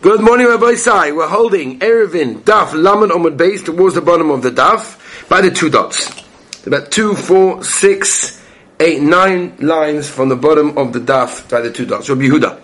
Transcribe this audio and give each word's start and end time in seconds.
Good 0.00 0.20
morning, 0.20 0.46
Rabbosai. 0.46 1.16
We're 1.16 1.26
holding 1.26 1.80
Eruvin 1.80 2.42
Daf 2.42 2.72
Laman 2.72 3.10
Omid 3.10 3.36
base 3.36 3.64
towards 3.64 3.96
the 3.96 4.00
bottom 4.00 4.30
of 4.30 4.42
the 4.42 4.50
Daf 4.52 5.28
by 5.28 5.40
the 5.40 5.50
two 5.50 5.70
dots. 5.70 6.24
About 6.64 6.92
two, 6.92 7.16
four, 7.16 7.64
six, 7.64 8.40
eight, 8.78 9.02
nine 9.02 9.56
lines 9.58 10.08
from 10.08 10.28
the 10.28 10.36
bottom 10.36 10.78
of 10.78 10.92
the 10.92 11.00
Daf 11.00 11.50
by 11.50 11.62
the 11.62 11.72
two 11.72 11.84
dots. 11.84 12.08
Rabbi 12.08 12.26
Yehuda. 12.26 12.60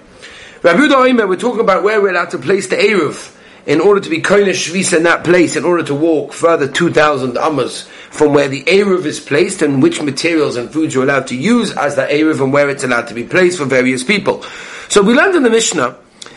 Rabbi 0.62 0.78
Yehuda 0.78 1.28
we're 1.28 1.34
talking 1.34 1.58
about 1.58 1.82
where 1.82 2.00
we're 2.00 2.12
allowed 2.12 2.30
to 2.30 2.38
place 2.38 2.68
the 2.68 2.76
Erev 2.76 3.36
in 3.66 3.80
order 3.80 4.00
to 4.00 4.08
be 4.08 4.22
Koinish 4.22 4.70
Shvisa 4.70 4.98
in 4.98 5.02
that 5.02 5.24
place, 5.24 5.56
in 5.56 5.64
order 5.64 5.82
to 5.82 5.94
walk 5.94 6.34
further 6.34 6.68
2,000 6.68 7.36
Amas 7.36 7.82
from 8.10 8.32
where 8.32 8.46
the 8.46 8.62
Erev 8.62 9.06
is 9.06 9.18
placed 9.18 9.60
and 9.60 9.82
which 9.82 10.00
materials 10.00 10.54
and 10.54 10.72
foods 10.72 10.94
you're 10.94 11.02
allowed 11.02 11.26
to 11.26 11.36
use 11.36 11.76
as 11.76 11.96
the 11.96 12.02
Erev 12.02 12.40
and 12.40 12.52
where 12.52 12.70
it's 12.70 12.84
allowed 12.84 13.08
to 13.08 13.14
be 13.14 13.24
placed 13.24 13.58
for 13.58 13.64
various 13.64 14.04
people. 14.04 14.44
So 14.88 15.02
we 15.02 15.14
learned 15.14 15.34
in 15.34 15.42
the 15.42 15.50
Mishnah 15.50 15.96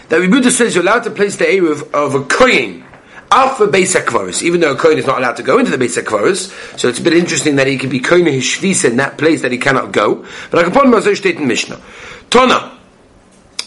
that 0.10 0.20
Rebbe 0.20 0.50
says 0.50 0.76
you're 0.76 0.84
allowed 0.84 1.04
to 1.04 1.12
place 1.12 1.36
the 1.36 1.46
Erev 1.46 1.92
of 1.94 2.16
a 2.16 2.24
Kohen 2.24 2.84
after 3.32 3.68
Beis 3.68 4.00
HaKvaris, 4.00 4.42
even 4.42 4.62
though 4.62 4.72
a 4.72 4.78
Kohen 4.78 4.98
is 4.98 5.06
not 5.06 5.18
allowed 5.18 5.36
to 5.38 5.44
go 5.44 5.60
into 5.60 5.76
the 5.76 5.84
Beis 5.84 6.02
HaKvaris, 6.02 6.80
so 6.80 6.88
it's 6.88 7.00
a 7.00 7.04
bit 7.04 7.14
interesting 7.14 7.58
that 7.58 7.68
he 7.68 7.78
can 7.78 7.90
be 7.90 8.00
Kohen 8.00 8.26
his 8.26 8.86
in 8.86 8.98
that 8.98 9.18
place 9.18 9.42
that 9.42 9.52
he 9.52 9.58
cannot 9.58 9.92
go. 9.92 10.26
But 10.50 10.60
I 10.60 10.64
can 10.64 10.72
put 10.72 10.86
him 10.86 10.94
as 10.94 11.18
state 11.18 11.38
in 11.38 11.48
Mishnah. 11.48 11.82
Tona. 12.30 12.78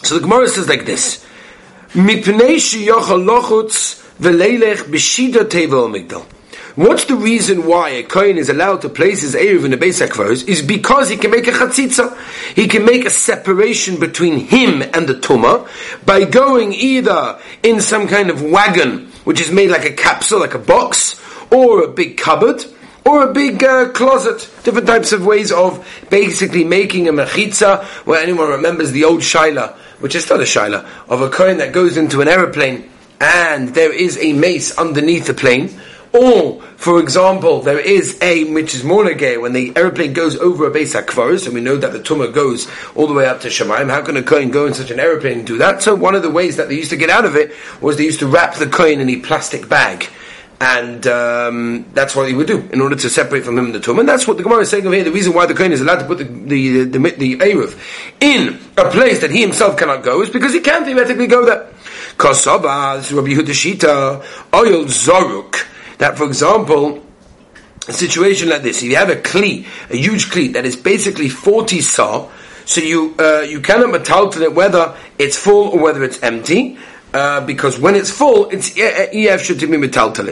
So 0.03 0.15
the 0.15 0.21
Gemara 0.21 0.47
says 0.47 0.67
like 0.67 0.85
this. 0.85 1.25
Mipnei 1.93 2.55
sheyochal 2.55 3.23
lochutz 3.23 4.01
v'leilech 4.19 4.83
b'shida 4.89 5.43
tevel 5.45 5.89
migdal. 5.93 6.25
What's 6.75 7.03
the 7.03 7.15
reason 7.15 7.65
why 7.65 7.89
a 7.89 8.03
kohen 8.03 8.37
is 8.37 8.47
allowed 8.47 8.81
to 8.81 8.89
place 8.89 9.21
his 9.21 9.35
Erev 9.35 9.65
in 9.65 9.71
the 9.71 9.77
Beis 9.77 10.05
HaKvaros? 10.05 10.47
Is 10.47 10.61
because 10.61 11.09
he 11.09 11.17
can 11.17 11.29
make 11.29 11.47
a 11.47 11.51
chatzitza. 11.51 12.17
He 12.55 12.69
can 12.69 12.85
make 12.85 13.03
a 13.03 13.09
separation 13.09 13.99
between 13.99 14.37
him 14.37 14.81
and 14.81 15.05
the 15.05 15.15
Tumah 15.15 15.67
by 16.05 16.23
going 16.23 16.73
either 16.73 17.39
in 17.61 17.81
some 17.81 18.07
kind 18.07 18.29
of 18.29 18.41
wagon, 18.41 19.11
which 19.25 19.41
is 19.41 19.51
made 19.51 19.69
like 19.69 19.83
a 19.83 19.91
capsule, 19.91 20.39
like 20.39 20.53
a 20.53 20.59
box, 20.59 21.19
or 21.51 21.83
a 21.83 21.89
big 21.89 22.17
cupboard, 22.17 22.63
or 23.05 23.29
a 23.29 23.33
big 23.33 23.61
uh, 23.61 23.89
closet. 23.89 24.49
Different 24.63 24.87
types 24.87 25.11
of 25.11 25.25
ways 25.25 25.51
of 25.51 25.85
basically 26.09 26.63
making 26.63 27.09
a 27.09 27.11
mechitza, 27.11 27.83
where 28.05 28.23
anyone 28.23 28.47
remembers 28.47 28.93
the 28.93 29.03
old 29.03 29.19
shaila, 29.19 29.75
which 29.99 30.15
is 30.15 30.23
still 30.23 30.39
a 30.39 30.45
shaila, 30.45 30.87
of 31.09 31.19
a 31.19 31.29
kohen 31.29 31.57
that 31.57 31.73
goes 31.73 31.97
into 31.97 32.21
an 32.21 32.29
aeroplane 32.29 32.89
and 33.21 33.69
there 33.75 33.93
is 33.93 34.17
a 34.17 34.33
mace 34.33 34.75
underneath 34.79 35.27
the 35.27 35.33
plane 35.33 35.69
or, 36.13 36.61
for 36.75 36.99
example, 36.99 37.61
there 37.61 37.79
is 37.79 38.21
a 38.21 38.51
which 38.51 38.75
is 38.75 38.83
more 38.83 39.05
when 39.05 39.53
the 39.53 39.71
airplane 39.77 40.11
goes 40.11 40.35
over 40.37 40.67
a 40.67 40.71
base 40.71 40.93
akvaris, 40.93 41.45
and 41.45 41.55
we 41.55 41.61
know 41.61 41.77
that 41.77 41.93
the 41.93 41.99
tumah 41.99 42.33
goes 42.33 42.67
all 42.95 43.07
the 43.07 43.13
way 43.13 43.25
up 43.25 43.41
to 43.41 43.47
Shemaim. 43.47 43.89
How 43.89 44.01
can 44.01 44.17
a 44.17 44.23
kohen 44.23 44.51
go 44.51 44.65
in 44.65 44.73
such 44.73 44.91
an 44.91 44.99
airplane 44.99 45.39
and 45.39 45.47
do 45.47 45.57
that? 45.59 45.81
So 45.81 45.95
one 45.95 46.15
of 46.15 46.21
the 46.21 46.29
ways 46.29 46.57
that 46.57 46.67
they 46.67 46.75
used 46.75 46.89
to 46.89 46.97
get 46.97 47.09
out 47.09 47.23
of 47.23 47.37
it 47.37 47.53
was 47.79 47.95
they 47.95 48.03
used 48.03 48.19
to 48.19 48.27
wrap 48.27 48.55
the 48.55 48.67
coin 48.67 48.99
in 48.99 49.09
a 49.09 49.17
plastic 49.17 49.69
bag. 49.69 50.09
And 50.59 51.07
um, 51.07 51.85
that's 51.93 52.15
what 52.15 52.27
he 52.27 52.35
would 52.35 52.45
do 52.45 52.59
in 52.71 52.81
order 52.81 52.95
to 52.95 53.09
separate 53.09 53.45
from 53.45 53.57
him 53.57 53.71
the 53.71 53.79
tumah. 53.79 54.01
And 54.01 54.09
that's 54.09 54.27
what 54.27 54.37
the 54.37 54.43
Gemara 54.43 54.59
is 54.59 54.69
saying 54.69 54.85
over 54.85 54.93
here. 54.93 55.03
The 55.03 55.11
reason 55.11 55.33
why 55.33 55.45
the 55.45 55.55
kohen 55.55 55.71
is 55.71 55.81
allowed 55.81 55.99
to 55.99 56.05
put 56.05 56.17
the 56.19 56.25
the 56.25 56.83
the, 56.83 56.99
the, 56.99 57.35
the 57.37 57.75
in 58.19 58.59
a 58.77 58.91
place 58.91 59.21
that 59.21 59.31
he 59.31 59.41
himself 59.41 59.77
cannot 59.77 60.03
go 60.03 60.21
is 60.21 60.29
because 60.29 60.53
he 60.53 60.59
can 60.59 60.83
theoretically 60.85 61.25
go 61.25 61.45
there. 61.45 61.67
Rabbi 62.19 62.99
zoruk 64.85 65.70
that, 66.01 66.17
for 66.17 66.25
example, 66.25 66.99
a 67.87 67.93
situation 67.93 68.49
like 68.49 68.63
this, 68.63 68.81
if 68.81 68.89
you 68.89 68.95
have 68.95 69.11
a 69.11 69.15
kli, 69.15 69.67
a 69.91 69.95
huge 69.95 70.31
kli 70.31 70.51
that 70.53 70.65
is 70.65 70.75
basically 70.75 71.29
40 71.29 71.79
saw, 71.81 72.27
so 72.65 72.81
you 72.81 73.13
uh, 73.19 73.41
you 73.41 73.61
cannot 73.61 73.89
metaltal 73.89 74.41
it 74.41 74.55
whether 74.55 74.95
it's 75.19 75.37
full 75.37 75.69
or 75.69 75.79
whether 75.79 76.03
it's 76.03 76.21
empty, 76.23 76.79
uh, 77.13 77.45
because 77.45 77.79
when 77.79 77.95
it's 77.95 78.09
full, 78.09 78.49
it's 78.49 78.75
ef 78.77 79.43
should 79.43 79.59
be 79.59 79.67
metaltal 79.67 80.25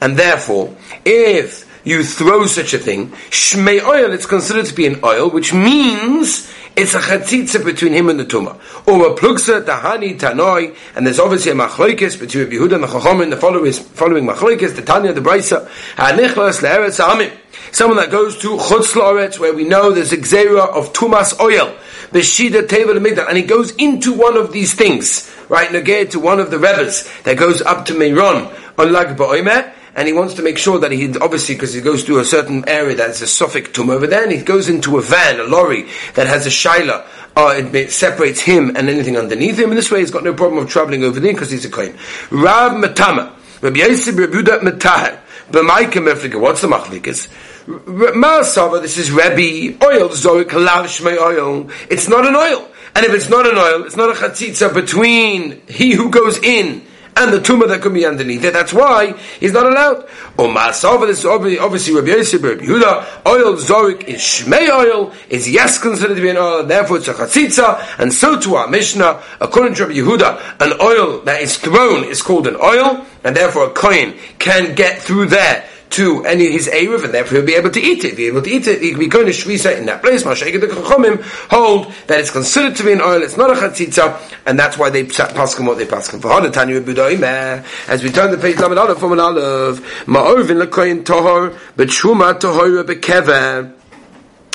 and 0.00 0.16
therefore, 0.16 0.74
if 1.04 1.68
you 1.84 2.02
throw 2.02 2.46
such 2.46 2.72
a 2.72 2.78
thing, 2.78 3.08
shmei 3.28 3.82
oil, 3.84 4.12
it's 4.12 4.26
considered 4.26 4.64
to 4.66 4.74
be 4.74 4.86
an 4.86 5.00
oil, 5.04 5.28
which 5.28 5.52
means 5.52 6.50
it's 6.76 6.94
a 6.94 6.98
chatzitza 6.98 7.64
between 7.64 7.92
him 7.92 8.08
and 8.08 8.20
the 8.20 8.24
tumah. 8.24 8.54
Or 8.86 9.14
plugsa, 9.16 9.64
tahani, 9.64 10.18
tanoi, 10.18 10.76
and 10.94 11.06
there's 11.06 11.18
obviously 11.18 11.52
a 11.52 11.54
machloikis 11.54 12.18
between 12.18 12.46
Yehuda 12.46 12.74
and 12.74 12.84
the 12.84 12.88
chachom 12.88 13.22
and 13.22 13.32
the 13.32 13.36
following, 13.36 13.72
following 13.72 14.24
machloikis, 14.24 14.76
the 14.76 14.82
tanya, 14.82 15.12
the 15.12 15.20
brisa, 15.20 15.68
ha'nichlas 15.96 16.62
le'eretz. 16.62 17.36
Someone 17.72 17.98
that 17.98 18.10
goes 18.10 18.38
to 18.38 18.56
chutz 18.56 19.38
where 19.38 19.52
we 19.52 19.64
know 19.64 19.92
there's 19.92 20.12
a 20.12 20.16
xera 20.16 20.68
of 20.68 20.92
tumas 20.92 21.38
oil, 21.40 21.76
b'shida 22.10 22.66
tevel 22.66 22.98
migdal, 22.98 23.28
and 23.28 23.36
he 23.36 23.42
goes 23.42 23.72
into 23.76 24.12
one 24.12 24.36
of 24.36 24.52
these 24.52 24.74
things, 24.74 25.32
right, 25.48 25.70
negate 25.72 26.12
to 26.12 26.20
one 26.20 26.40
of 26.40 26.50
the 26.50 26.58
rebbes 26.58 27.08
that 27.22 27.36
goes 27.36 27.62
up 27.62 27.84
to 27.86 27.94
Meiron, 27.94 28.52
on 28.78 28.92
Lag 28.92 29.16
Ba'omer, 29.16 29.69
and 29.94 30.06
he 30.06 30.12
wants 30.12 30.34
to 30.34 30.42
make 30.42 30.58
sure 30.58 30.78
that 30.78 30.92
he 30.92 31.16
obviously 31.18 31.54
because 31.54 31.74
he 31.74 31.80
goes 31.80 32.04
through 32.04 32.18
a 32.18 32.24
certain 32.24 32.68
area 32.68 32.96
that's 32.96 33.20
a 33.20 33.26
suffix 33.26 33.70
tomb 33.70 33.90
over 33.90 34.06
there, 34.06 34.22
and 34.22 34.32
he 34.32 34.42
goes 34.42 34.68
into 34.68 34.98
a 34.98 35.02
van, 35.02 35.40
a 35.40 35.44
lorry 35.44 35.86
that 36.14 36.26
has 36.26 36.46
a 36.46 36.50
shaila. 36.50 37.06
Uh, 37.36 37.54
it, 37.56 37.74
it, 37.74 37.92
separates 37.92 38.40
him 38.40 38.70
and 38.76 38.88
anything 38.88 39.16
underneath 39.16 39.56
him. 39.56 39.70
In 39.70 39.76
this 39.76 39.88
way, 39.88 40.00
he's 40.00 40.10
got 40.10 40.24
no 40.24 40.34
problem 40.34 40.62
of 40.62 40.68
traveling 40.68 41.04
over 41.04 41.20
there 41.20 41.32
because 41.32 41.48
he's 41.48 41.64
a 41.64 41.70
kohen. 41.70 41.96
Rav 42.30 42.72
Matama, 42.72 43.32
Rabbi 43.62 43.78
Yosef 43.78 44.16
Rebuda 44.16 44.58
Matahar, 44.60 45.20
B'maika 45.52 46.02
Mefrika. 46.02 46.40
What's 46.40 46.60
the 46.60 46.66
machlikas? 46.66 47.28
Ma'asava, 47.66 48.82
this 48.82 48.98
is 48.98 49.12
Rabbi 49.12 49.76
oil, 49.84 50.08
Zorik, 50.08 50.52
Lav 50.52 50.86
Shmei 50.86 51.18
oil. 51.18 51.70
It's 51.88 52.08
not 52.08 52.26
an 52.26 52.34
oil. 52.34 52.68
And 52.96 53.06
if 53.06 53.14
it's 53.14 53.28
not 53.28 53.46
an 53.46 53.56
oil, 53.56 53.84
it's 53.84 53.96
not 53.96 54.10
a 54.10 54.14
chatzitza 54.14 54.74
between 54.74 55.62
he 55.68 55.92
who 55.92 56.10
goes 56.10 56.38
in 56.38 56.84
and 57.16 57.32
the 57.32 57.40
tumor 57.40 57.66
that 57.66 57.82
could 57.82 57.94
be 57.94 58.06
underneath 58.06 58.44
it. 58.44 58.52
That's 58.52 58.72
why 58.72 59.12
he's 59.38 59.52
not 59.52 59.66
allowed. 59.66 60.04
Or 60.38 60.48
masava, 60.48 61.06
this 61.06 61.20
is 61.20 61.24
obviously 61.26 61.94
Rabbi 61.94 62.08
Yosef, 62.08 62.42
Rabbi 62.42 62.64
Yehuda, 62.64 63.26
oil 63.26 63.54
zorik 63.54 64.04
is 64.04 64.20
shmei 64.20 64.68
oil, 64.70 65.12
is 65.28 65.50
yes 65.50 65.78
considered 65.78 66.14
to 66.14 66.22
be 66.22 66.30
an 66.30 66.36
oil, 66.36 66.64
therefore 66.64 66.98
it's 66.98 67.08
a 67.08 67.14
chatzitza, 67.14 67.98
and 67.98 68.12
so 68.12 68.38
to 68.40 68.54
our 68.56 68.68
Mishnah, 68.68 69.22
according 69.40 69.74
to 69.74 69.86
Rabbi 69.86 69.98
Yehuda, 69.98 70.60
an 70.60 70.80
oil 70.80 71.20
that 71.22 71.42
is 71.42 71.56
thrown 71.58 72.04
is 72.04 72.22
called 72.22 72.46
an 72.46 72.56
oil, 72.56 73.04
and 73.24 73.36
therefore 73.36 73.66
a 73.66 73.70
coin 73.70 74.14
can 74.38 74.74
get 74.74 75.02
through 75.02 75.26
there 75.26 75.68
to 75.90 76.24
any 76.24 76.50
his 76.50 76.68
Erev, 76.68 77.04
and 77.04 77.14
therefore 77.14 77.38
he'll 77.38 77.46
be 77.46 77.54
able 77.54 77.70
to 77.70 77.80
eat 77.80 78.04
it. 78.04 78.16
He'll 78.16 78.16
be 78.16 78.26
able 78.26 78.42
to 78.42 78.50
eat 78.50 78.66
it, 78.66 78.80
he 78.80 78.90
can 78.90 79.00
be 79.00 79.08
going 79.08 79.26
to 79.26 79.32
Shvisa 79.32 79.76
in 79.76 79.86
that 79.86 80.02
place. 80.02 80.22
Mashayik 80.22 80.60
the 80.60 80.66
Chachomim 80.68 81.22
hold 81.50 81.92
that 82.06 82.20
it's 82.20 82.30
considered 82.30 82.76
to 82.76 82.84
be 82.84 82.92
an 82.92 83.00
oil, 83.00 83.22
it's 83.22 83.36
not 83.36 83.50
a 83.50 83.54
chatzitza, 83.54 84.20
and 84.46 84.58
that's 84.58 84.78
why 84.78 84.90
they 84.90 85.04
pass 85.04 85.58
him 85.58 85.66
what 85.66 85.78
they 85.78 85.86
pass 85.86 86.12
him. 86.12 86.20
For 86.20 86.30
as 86.30 88.02
we 88.02 88.10
turn 88.10 88.30
the 88.30 88.38
page, 88.40 88.58
Lamed 88.58 88.78
Aleph, 88.78 89.02
an 89.02 89.20
Aleph, 89.20 90.06
Ma'orvin 90.06 90.64
lekoyin 90.64 91.02
tohor, 91.02 91.52
betshuma 91.76 92.38
tohora 92.38 92.84
bekeveh. 92.84 93.79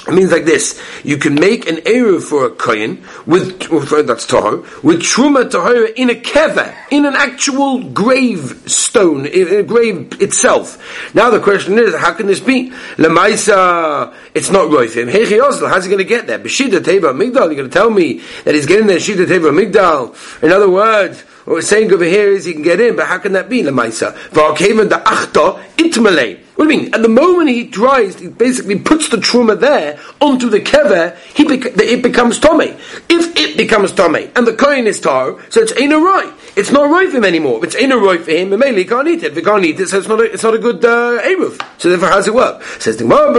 It 0.07 0.13
means 0.13 0.31
like 0.31 0.45
this: 0.45 0.79
you 1.03 1.17
can 1.17 1.33
make 1.33 1.67
an 1.67 1.77
eruv 1.77 2.23
for 2.23 2.45
a 2.45 2.49
kohen 2.51 3.03
with 3.25 3.59
that's 4.05 4.27
tahor 4.27 4.61
with 4.83 5.01
truma 5.01 5.49
tahor 5.49 5.91
in 5.95 6.11
a 6.11 6.13
keva, 6.13 6.75
in 6.91 7.05
an 7.05 7.15
actual 7.15 7.83
grave 7.89 8.63
stone, 8.67 9.25
in 9.25 9.47
a 9.47 9.63
grave 9.63 10.21
itself. 10.21 10.77
Now 11.15 11.31
the 11.31 11.39
question 11.39 11.79
is, 11.79 11.95
how 11.95 12.13
can 12.13 12.27
this 12.27 12.39
be? 12.39 12.69
Lemaisa, 12.97 14.13
it's 14.35 14.51
not 14.51 14.67
roifim. 14.67 15.11
Hechi 15.11 15.39
how's 15.67 15.85
he 15.85 15.89
going 15.89 16.03
to 16.03 16.07
get 16.07 16.27
there? 16.27 16.39
B'shida 16.39 16.79
teva 16.79 17.11
migdal. 17.13 17.47
You're 17.47 17.55
going 17.55 17.69
to 17.69 17.73
tell 17.73 17.89
me 17.89 18.21
that 18.43 18.53
he's 18.53 18.67
getting 18.67 18.87
there 18.87 18.99
shida 18.99 19.25
teva 19.25 19.51
migdal. 19.51 20.43
In 20.43 20.51
other 20.51 20.69
words. 20.69 21.23
What 21.45 21.53
we're 21.53 21.61
saying 21.61 21.93
over 21.93 22.03
here 22.03 22.29
is 22.29 22.45
he 22.45 22.53
can 22.53 22.63
get 22.63 22.81
in, 22.81 22.95
but 22.95 23.05
how 23.05 23.19
can 23.19 23.33
that 23.33 23.49
be, 23.49 23.61
Lamaisa? 23.61 24.13
V'arkeven 24.29 24.89
the 24.89 24.95
achta 24.95 25.61
itmalei. 25.77 26.39
What 26.55 26.67
do 26.67 26.73
you 26.73 26.81
mean? 26.81 26.93
At 26.93 27.03
the 27.03 27.09
moment 27.09 27.49
he 27.49 27.65
dries, 27.65 28.17
he 28.17 28.29
basically 28.29 28.79
puts 28.79 29.09
the 29.09 29.17
truma 29.17 29.59
there 29.59 29.99
onto 30.19 30.49
the 30.49 30.59
kever, 30.59 31.15
he 31.35 31.43
bec- 31.43 31.77
it 31.77 32.01
becomes 32.01 32.39
tomei. 32.39 32.73
If 33.09 33.37
it 33.37 33.57
becomes 33.57 33.91
tomei, 33.91 34.31
and 34.35 34.47
the 34.47 34.53
kohen 34.53 34.87
is 34.87 34.99
tar, 34.99 35.35
so 35.49 35.61
it's 35.61 35.77
ain't 35.79 35.93
right. 35.93 36.33
It's 36.55 36.71
not 36.71 36.89
right 36.89 37.09
for 37.09 37.17
him 37.17 37.25
anymore. 37.25 37.57
If 37.59 37.65
it's 37.65 37.75
ain't 37.75 37.93
right 37.93 38.21
for 38.21 38.31
him, 38.31 38.49
mainly 38.57 38.83
he 38.83 38.87
can't 38.87 39.07
eat 39.07 39.21
it. 39.21 39.31
If 39.31 39.35
he 39.35 39.43
can't 39.43 39.63
eat 39.63 39.79
it, 39.79 39.89
so 39.89 39.99
it's 39.99 40.07
not 40.07 40.21
a, 40.21 40.23
it's 40.23 40.41
not 40.41 40.55
a 40.55 40.59
good 40.59 40.83
uh, 40.83 41.21
eruv. 41.21 41.61
So 41.77 41.89
therefore, 41.89 42.09
how 42.09 42.15
does 42.15 42.27
it 42.27 42.33
work? 42.33 42.63
Says 42.79 42.97
the 42.97 43.03
Gemara, 43.03 43.33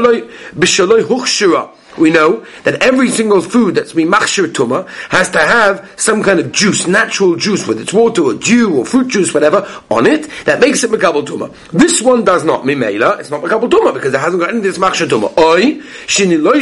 we 1.98 2.10
know 2.10 2.44
that 2.64 2.82
every 2.82 3.10
single 3.10 3.40
food 3.40 3.74
that's 3.74 3.92
machshir 3.92 4.46
tuma 4.52 4.88
has 5.10 5.30
to 5.30 5.38
have 5.38 5.92
some 5.96 6.22
kind 6.22 6.40
of 6.40 6.52
juice, 6.52 6.86
natural 6.86 7.36
juice, 7.36 7.66
whether 7.66 7.80
it's 7.80 7.92
water 7.92 8.22
or 8.22 8.34
dew 8.34 8.78
or 8.78 8.84
fruit 8.84 9.08
juice, 9.08 9.34
whatever, 9.34 9.66
on 9.90 10.06
it, 10.06 10.28
that 10.44 10.60
makes 10.60 10.84
it 10.84 10.90
makabel 10.90 11.24
tuma. 11.24 11.54
This 11.70 12.02
one 12.02 12.24
does 12.24 12.44
not, 12.44 12.62
mimela, 12.62 13.18
it's 13.18 13.30
not 13.30 13.42
makabel 13.42 13.68
tuma 13.68 13.92
because 13.92 14.14
it 14.14 14.20
hasn't 14.20 14.40
got 14.40 14.50
any 14.50 14.58
of 14.58 14.64
this 14.64 14.78
machshir 14.78 15.08
tuma. 15.08 15.36
Oi, 15.38 15.80
shiniloy 16.06 16.56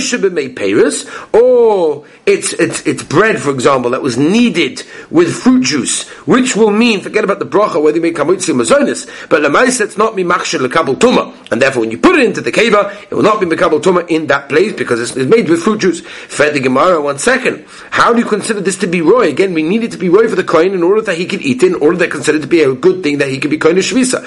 or 1.32 2.04
it's, 2.26 2.52
it's, 2.54 2.86
it's 2.86 3.02
bread, 3.02 3.40
for 3.40 3.50
example, 3.50 3.90
that 3.90 4.02
was 4.02 4.16
kneaded 4.16 4.82
with 5.10 5.34
fruit 5.34 5.64
juice, 5.64 6.08
which 6.26 6.56
will 6.56 6.70
mean, 6.70 7.00
forget 7.00 7.24
about 7.24 7.38
the 7.38 7.46
bracha, 7.46 7.82
whether 7.82 7.96
you 7.96 8.02
make 8.02 8.16
kamutzi 8.16 8.54
mazonis, 8.54 9.28
but 9.28 9.42
lemaisa 9.42 9.82
it's 9.82 9.98
not 9.98 10.14
mimachshir 10.14 10.66
lekabel 10.66 10.96
tuma, 10.96 11.34
and 11.52 11.60
therefore 11.60 11.80
when 11.80 11.90
you 11.90 11.98
put 11.98 12.16
it 12.16 12.24
into 12.24 12.40
the 12.40 12.52
keva, 12.52 12.94
it 13.02 13.14
will 13.14 13.22
not 13.22 13.40
be 13.40 13.46
makabel 13.46 13.80
tuma 13.80 14.08
in 14.08 14.26
that 14.26 14.48
place 14.48 14.72
because 14.72 15.00
it's 15.00 15.12
is 15.24 15.30
made 15.30 15.48
with 15.48 15.62
fruit 15.62 15.80
juice. 15.80 16.00
Fed 16.00 16.54
the 16.54 16.60
Gemara, 16.60 17.00
one 17.00 17.18
second. 17.18 17.66
How 17.90 18.12
do 18.12 18.18
you 18.18 18.24
consider 18.24 18.60
this 18.60 18.78
to 18.78 18.86
be 18.86 19.00
roy? 19.00 19.28
Again, 19.28 19.54
we 19.54 19.62
need 19.62 19.82
it 19.82 19.92
to 19.92 19.98
be 19.98 20.08
roy 20.08 20.28
for 20.28 20.36
the 20.36 20.44
coin 20.44 20.72
in 20.72 20.82
order 20.82 21.02
that 21.02 21.16
he 21.16 21.26
could 21.26 21.42
eat 21.42 21.62
it, 21.62 21.66
in 21.66 21.74
order 21.76 21.96
that 21.98 22.10
considered 22.10 22.42
to 22.42 22.48
be 22.48 22.62
a 22.62 22.74
good 22.74 23.02
thing 23.02 23.18
that 23.18 23.28
he 23.28 23.38
could 23.38 23.50
be 23.50 23.58
coin 23.58 23.78
of 23.78 23.84
Shvisa. 23.84 24.24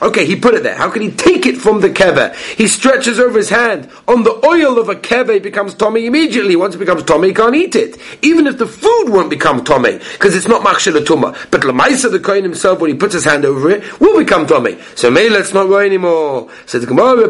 Okay, 0.00 0.24
he 0.26 0.36
put 0.36 0.54
it 0.54 0.62
there. 0.62 0.76
How 0.76 0.88
can 0.88 1.02
he 1.02 1.10
take 1.10 1.44
it 1.44 1.58
from 1.58 1.80
the 1.80 1.90
keve? 1.90 2.34
He 2.56 2.68
stretches 2.68 3.18
over 3.18 3.36
his 3.36 3.50
hand. 3.50 3.90
On 4.06 4.22
the 4.22 4.40
oil 4.46 4.78
of 4.78 4.88
a 4.88 4.94
keve, 4.94 5.30
it 5.30 5.42
becomes 5.42 5.74
tommy 5.74 6.06
immediately. 6.06 6.54
Once 6.54 6.76
it 6.76 6.78
becomes 6.78 7.02
tommy, 7.02 7.28
he 7.28 7.34
can't 7.34 7.56
eat 7.56 7.74
it. 7.74 7.98
Even 8.22 8.46
if 8.46 8.58
the 8.58 8.66
food 8.66 9.06
won't 9.08 9.28
become 9.28 9.64
tommy, 9.64 9.98
because 10.12 10.36
it's 10.36 10.46
not 10.46 10.62
machshel 10.62 10.94
tuma. 10.94 11.36
But 11.50 11.62
lamaisa, 11.62 12.12
the 12.12 12.20
kohen 12.20 12.44
himself, 12.44 12.78
when 12.78 12.90
he 12.90 12.96
puts 12.96 13.14
his 13.14 13.24
hand 13.24 13.44
over 13.44 13.70
it, 13.70 14.00
will 14.00 14.16
become 14.16 14.46
tommy. 14.46 14.78
So 14.94 15.10
may 15.10 15.28
let's 15.28 15.52
not 15.52 15.66
go 15.66 15.78
anymore. 15.78 16.48
Says 16.66 16.82
the 16.82 16.86
Gemara. 16.86 17.28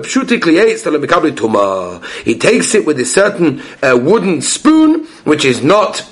He 2.24 2.38
takes 2.38 2.74
it 2.74 2.84
with 2.86 3.00
a 3.00 3.04
certain 3.06 3.62
uh, 3.82 3.96
wooden 3.96 4.42
spoon, 4.42 5.06
which 5.24 5.44
is 5.44 5.62
not 5.62 6.06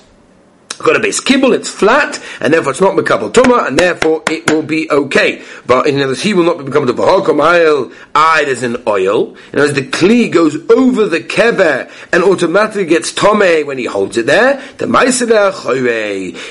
got 0.78 0.96
a 0.96 1.00
base 1.00 1.20
kibble, 1.20 1.52
it's 1.52 1.70
flat, 1.70 2.22
and 2.40 2.52
therefore 2.52 2.72
it's 2.72 2.80
not 2.80 2.94
mekabel 2.94 3.32
tuma, 3.32 3.66
and 3.66 3.78
therefore 3.78 4.22
it 4.28 4.50
will 4.50 4.62
be 4.62 4.90
okay. 4.90 5.42
But 5.66 5.86
in 5.86 5.96
other 5.96 6.08
words, 6.08 6.22
he 6.22 6.34
will 6.34 6.44
not 6.44 6.58
be 6.58 6.64
become 6.64 6.86
the 6.86 6.92
bahakom 6.92 7.40
oil. 7.40 7.92
There's 8.44 8.62
an 8.62 8.82
oil, 8.86 9.36
and 9.52 9.60
as 9.60 9.74
the 9.74 9.82
kli 9.82 10.30
goes 10.30 10.56
over 10.70 11.06
the 11.06 11.20
kever 11.20 11.90
and 12.12 12.22
automatically 12.22 12.86
gets 12.86 13.12
tome 13.12 13.66
when 13.66 13.78
he 13.78 13.84
holds 13.84 14.16
it 14.16 14.26
there, 14.26 14.62
the 14.78 14.86
ma'iseder 14.86 15.52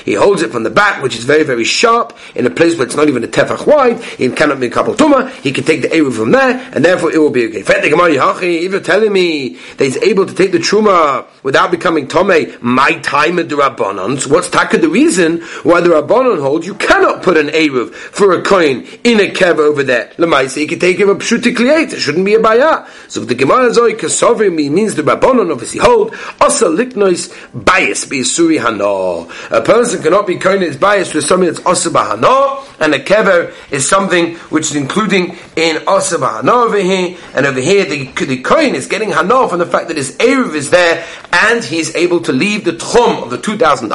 He 0.04 0.14
holds 0.14 0.42
it 0.42 0.50
from 0.50 0.62
the 0.62 0.70
back, 0.70 1.02
which 1.02 1.16
is 1.16 1.24
very 1.24 1.44
very 1.44 1.64
sharp, 1.64 2.16
in 2.34 2.46
a 2.46 2.50
place 2.50 2.76
where 2.76 2.86
it's 2.86 2.96
not 2.96 3.08
even 3.08 3.24
a 3.24 3.28
tefach 3.28 3.66
wide. 3.66 4.02
He 4.02 4.28
cannot 4.30 4.60
be 4.60 4.68
mekabel 4.68 4.96
tuma. 4.96 5.30
He 5.30 5.52
can 5.52 5.64
take 5.64 5.82
the 5.82 5.92
eru 5.92 6.10
from 6.10 6.32
there, 6.32 6.70
and 6.72 6.84
therefore 6.84 7.12
it 7.12 7.18
will 7.18 7.30
be 7.30 7.46
okay. 7.46 7.60
If 7.66 8.72
you're 8.72 8.80
telling 8.80 9.12
me 9.12 9.58
that 9.76 9.84
he's 9.84 9.96
able 9.98 10.26
to 10.26 10.34
take 10.34 10.52
the 10.52 10.58
truma 10.58 11.26
without 11.42 11.70
becoming 11.70 12.08
tome, 12.08 12.56
my 12.60 12.92
time 13.00 13.38
at 13.38 13.48
the 13.48 13.56
rabbanon 13.56 14.15
What's 14.24 14.48
taka 14.48 14.78
the 14.78 14.88
reason 14.88 15.42
why 15.62 15.80
the 15.80 15.90
Rabbanon 15.90 16.40
hold 16.40 16.64
you 16.64 16.74
cannot 16.74 17.22
put 17.22 17.36
an 17.36 17.48
Eruv 17.48 17.92
for 17.94 18.32
a 18.32 18.42
coin 18.42 18.86
in 19.04 19.20
a 19.20 19.30
kev 19.30 19.58
over 19.58 19.82
there? 19.82 20.12
Lemaisa, 20.16 20.60
you 20.60 20.68
can 20.68 20.78
take 20.78 20.98
him 20.98 21.10
a 21.10 21.16
pshutikliate. 21.16 21.92
It 21.92 22.00
shouldn't 22.00 22.24
be 22.24 22.34
a 22.34 22.40
baya. 22.40 22.86
So 23.08 23.20
the 23.20 23.34
Gemara 23.34 23.70
Zoi 23.70 23.92
Kasovri 23.98 24.54
means 24.54 24.94
the 24.94 25.02
Rabbanon 25.02 25.52
obviously 25.52 25.80
hold 25.80 26.14
asa 26.40 26.66
liknois 26.66 27.32
bias 27.52 28.06
be 28.06 28.20
suri 28.20 28.58
hano. 28.58 29.28
A 29.50 29.62
person 29.62 30.02
cannot 30.02 30.26
be 30.26 30.36
coin 30.36 30.62
is 30.62 30.76
bias 30.76 31.12
with 31.12 31.24
something 31.24 31.48
that's 31.52 31.64
asa 31.66 31.90
bahano, 31.90 32.64
and 32.80 32.94
a 32.94 32.98
kever 32.98 33.52
is 33.70 33.88
something 33.88 34.36
which 34.50 34.70
is 34.70 34.76
including 34.76 35.36
in 35.56 35.82
asa 35.86 36.18
bahano 36.18 36.66
over 36.66 36.78
here, 36.78 37.16
and 37.34 37.46
over 37.46 37.60
here 37.60 37.84
the, 37.84 38.06
the 38.24 38.42
coin 38.42 38.74
is 38.74 38.86
getting 38.86 39.10
hano 39.10 39.48
from 39.48 39.58
the 39.58 39.66
fact 39.66 39.88
that 39.88 39.96
his 39.96 40.16
Eruv 40.18 40.54
is 40.54 40.70
there, 40.70 41.06
and 41.32 41.64
he's 41.64 41.94
able 41.96 42.20
to 42.20 42.32
leave 42.32 42.64
the 42.64 42.72
tchum 42.72 43.22
of 43.22 43.30
the 43.30 43.38
2,000 43.38 43.90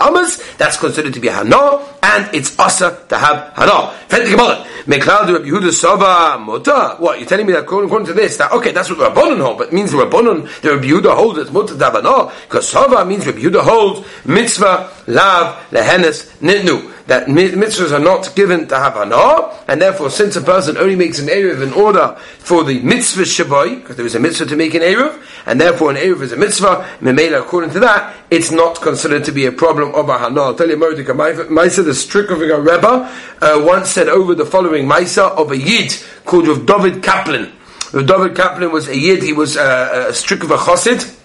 that's 0.58 0.78
considered 0.78 1.14
to 1.14 1.20
be 1.20 1.28
hana, 1.28 1.86
and 2.04 2.34
it's 2.34 2.58
asa 2.60 3.04
to 3.10 3.18
have 3.18 3.54
hana. 3.56 3.92
What, 7.00 7.20
you're 7.20 7.28
telling 7.28 7.46
me 7.48 7.54
that 7.54 7.64
according 7.64 8.06
to 8.08 8.14
this, 8.14 8.38
that, 8.38 8.52
okay, 8.52 8.72
that's 8.72 8.90
what 8.90 9.00
Rabbanon 9.00 9.42
hold, 9.42 9.58
but 9.58 9.72
means 9.72 9.92
the 9.92 9.98
Rabbanon, 9.98 10.62
the 10.62 10.76
Rabbi 10.76 11.14
holds 11.16 11.40
it's 11.40 11.52
have 11.86 11.94
hana, 11.94 12.32
because 12.44 12.68
Sava 12.68 13.06
means 13.06 13.26
Rabbi 13.26 13.58
holds 13.60 14.08
mitzvah, 14.26 14.90
lav, 15.12 15.70
lehenes, 15.72 16.26
nitnu 16.40 16.92
that 17.12 17.28
mitzvahs 17.28 17.92
are 17.92 18.00
not 18.00 18.34
given 18.36 18.68
to 18.70 18.78
have 18.78 18.94
hana, 18.94 19.52
and 19.68 19.82
therefore, 19.82 20.10
since 20.10 20.38
a 20.38 20.42
person 20.42 20.78
only 20.78 20.96
makes 20.96 21.20
an 21.20 21.28
eruv 21.28 21.62
in 21.62 21.74
order 21.74 22.16
for 22.40 22.64
the 22.64 22.80
mitzvah 22.80 23.24
shabai, 23.24 23.76
because 23.82 23.98
there 23.98 24.06
is 24.06 24.16
a 24.16 24.20
mitzvah 24.20 24.46
to 24.46 24.56
make 24.56 24.74
an 24.74 24.82
eruv, 24.82 25.22
and 25.46 25.60
therefore 25.60 25.92
an 25.92 25.98
eruv 25.98 26.22
is 26.22 26.32
a 26.32 26.38
mitzvah, 26.38 26.88
memela, 27.02 27.42
according 27.42 27.70
to 27.72 27.80
that, 27.80 28.16
it's 28.30 28.52
not 28.52 28.80
considered 28.82 29.26
to 29.26 29.32
be 29.34 29.46
a 29.46 29.52
problem 29.52 29.94
of 29.94 30.08
a 30.08 30.18
hana. 30.18 30.42
I'll 30.42 30.56
tell 30.56 30.70
you, 30.70 30.78
Mordecai, 30.78 31.12
Maisa, 31.12 31.84
the 31.84 31.92
Strikovika 31.92 32.66
Rebbe, 32.66 33.12
uh, 33.42 33.66
once 33.66 33.90
said 33.90 34.08
over 34.08 34.34
the 34.34 34.46
following 34.46 34.88
Maisa 34.88 35.32
of 35.32 35.52
a 35.52 35.58
Yid 35.58 35.94
called 36.24 36.48
Rav 36.48 36.66
David 36.66 37.04
Kaplan. 37.04 37.52
Rav 37.92 38.08
David 38.08 38.38
Kaplan 38.38 38.72
was 38.72 38.88
a 38.88 38.98
Yid, 38.98 39.22
he 39.22 39.34
was 39.34 39.58
uh, 39.58 40.08
a 40.08 40.12
Strikovika 40.14 40.58
Chosid, 40.60 41.18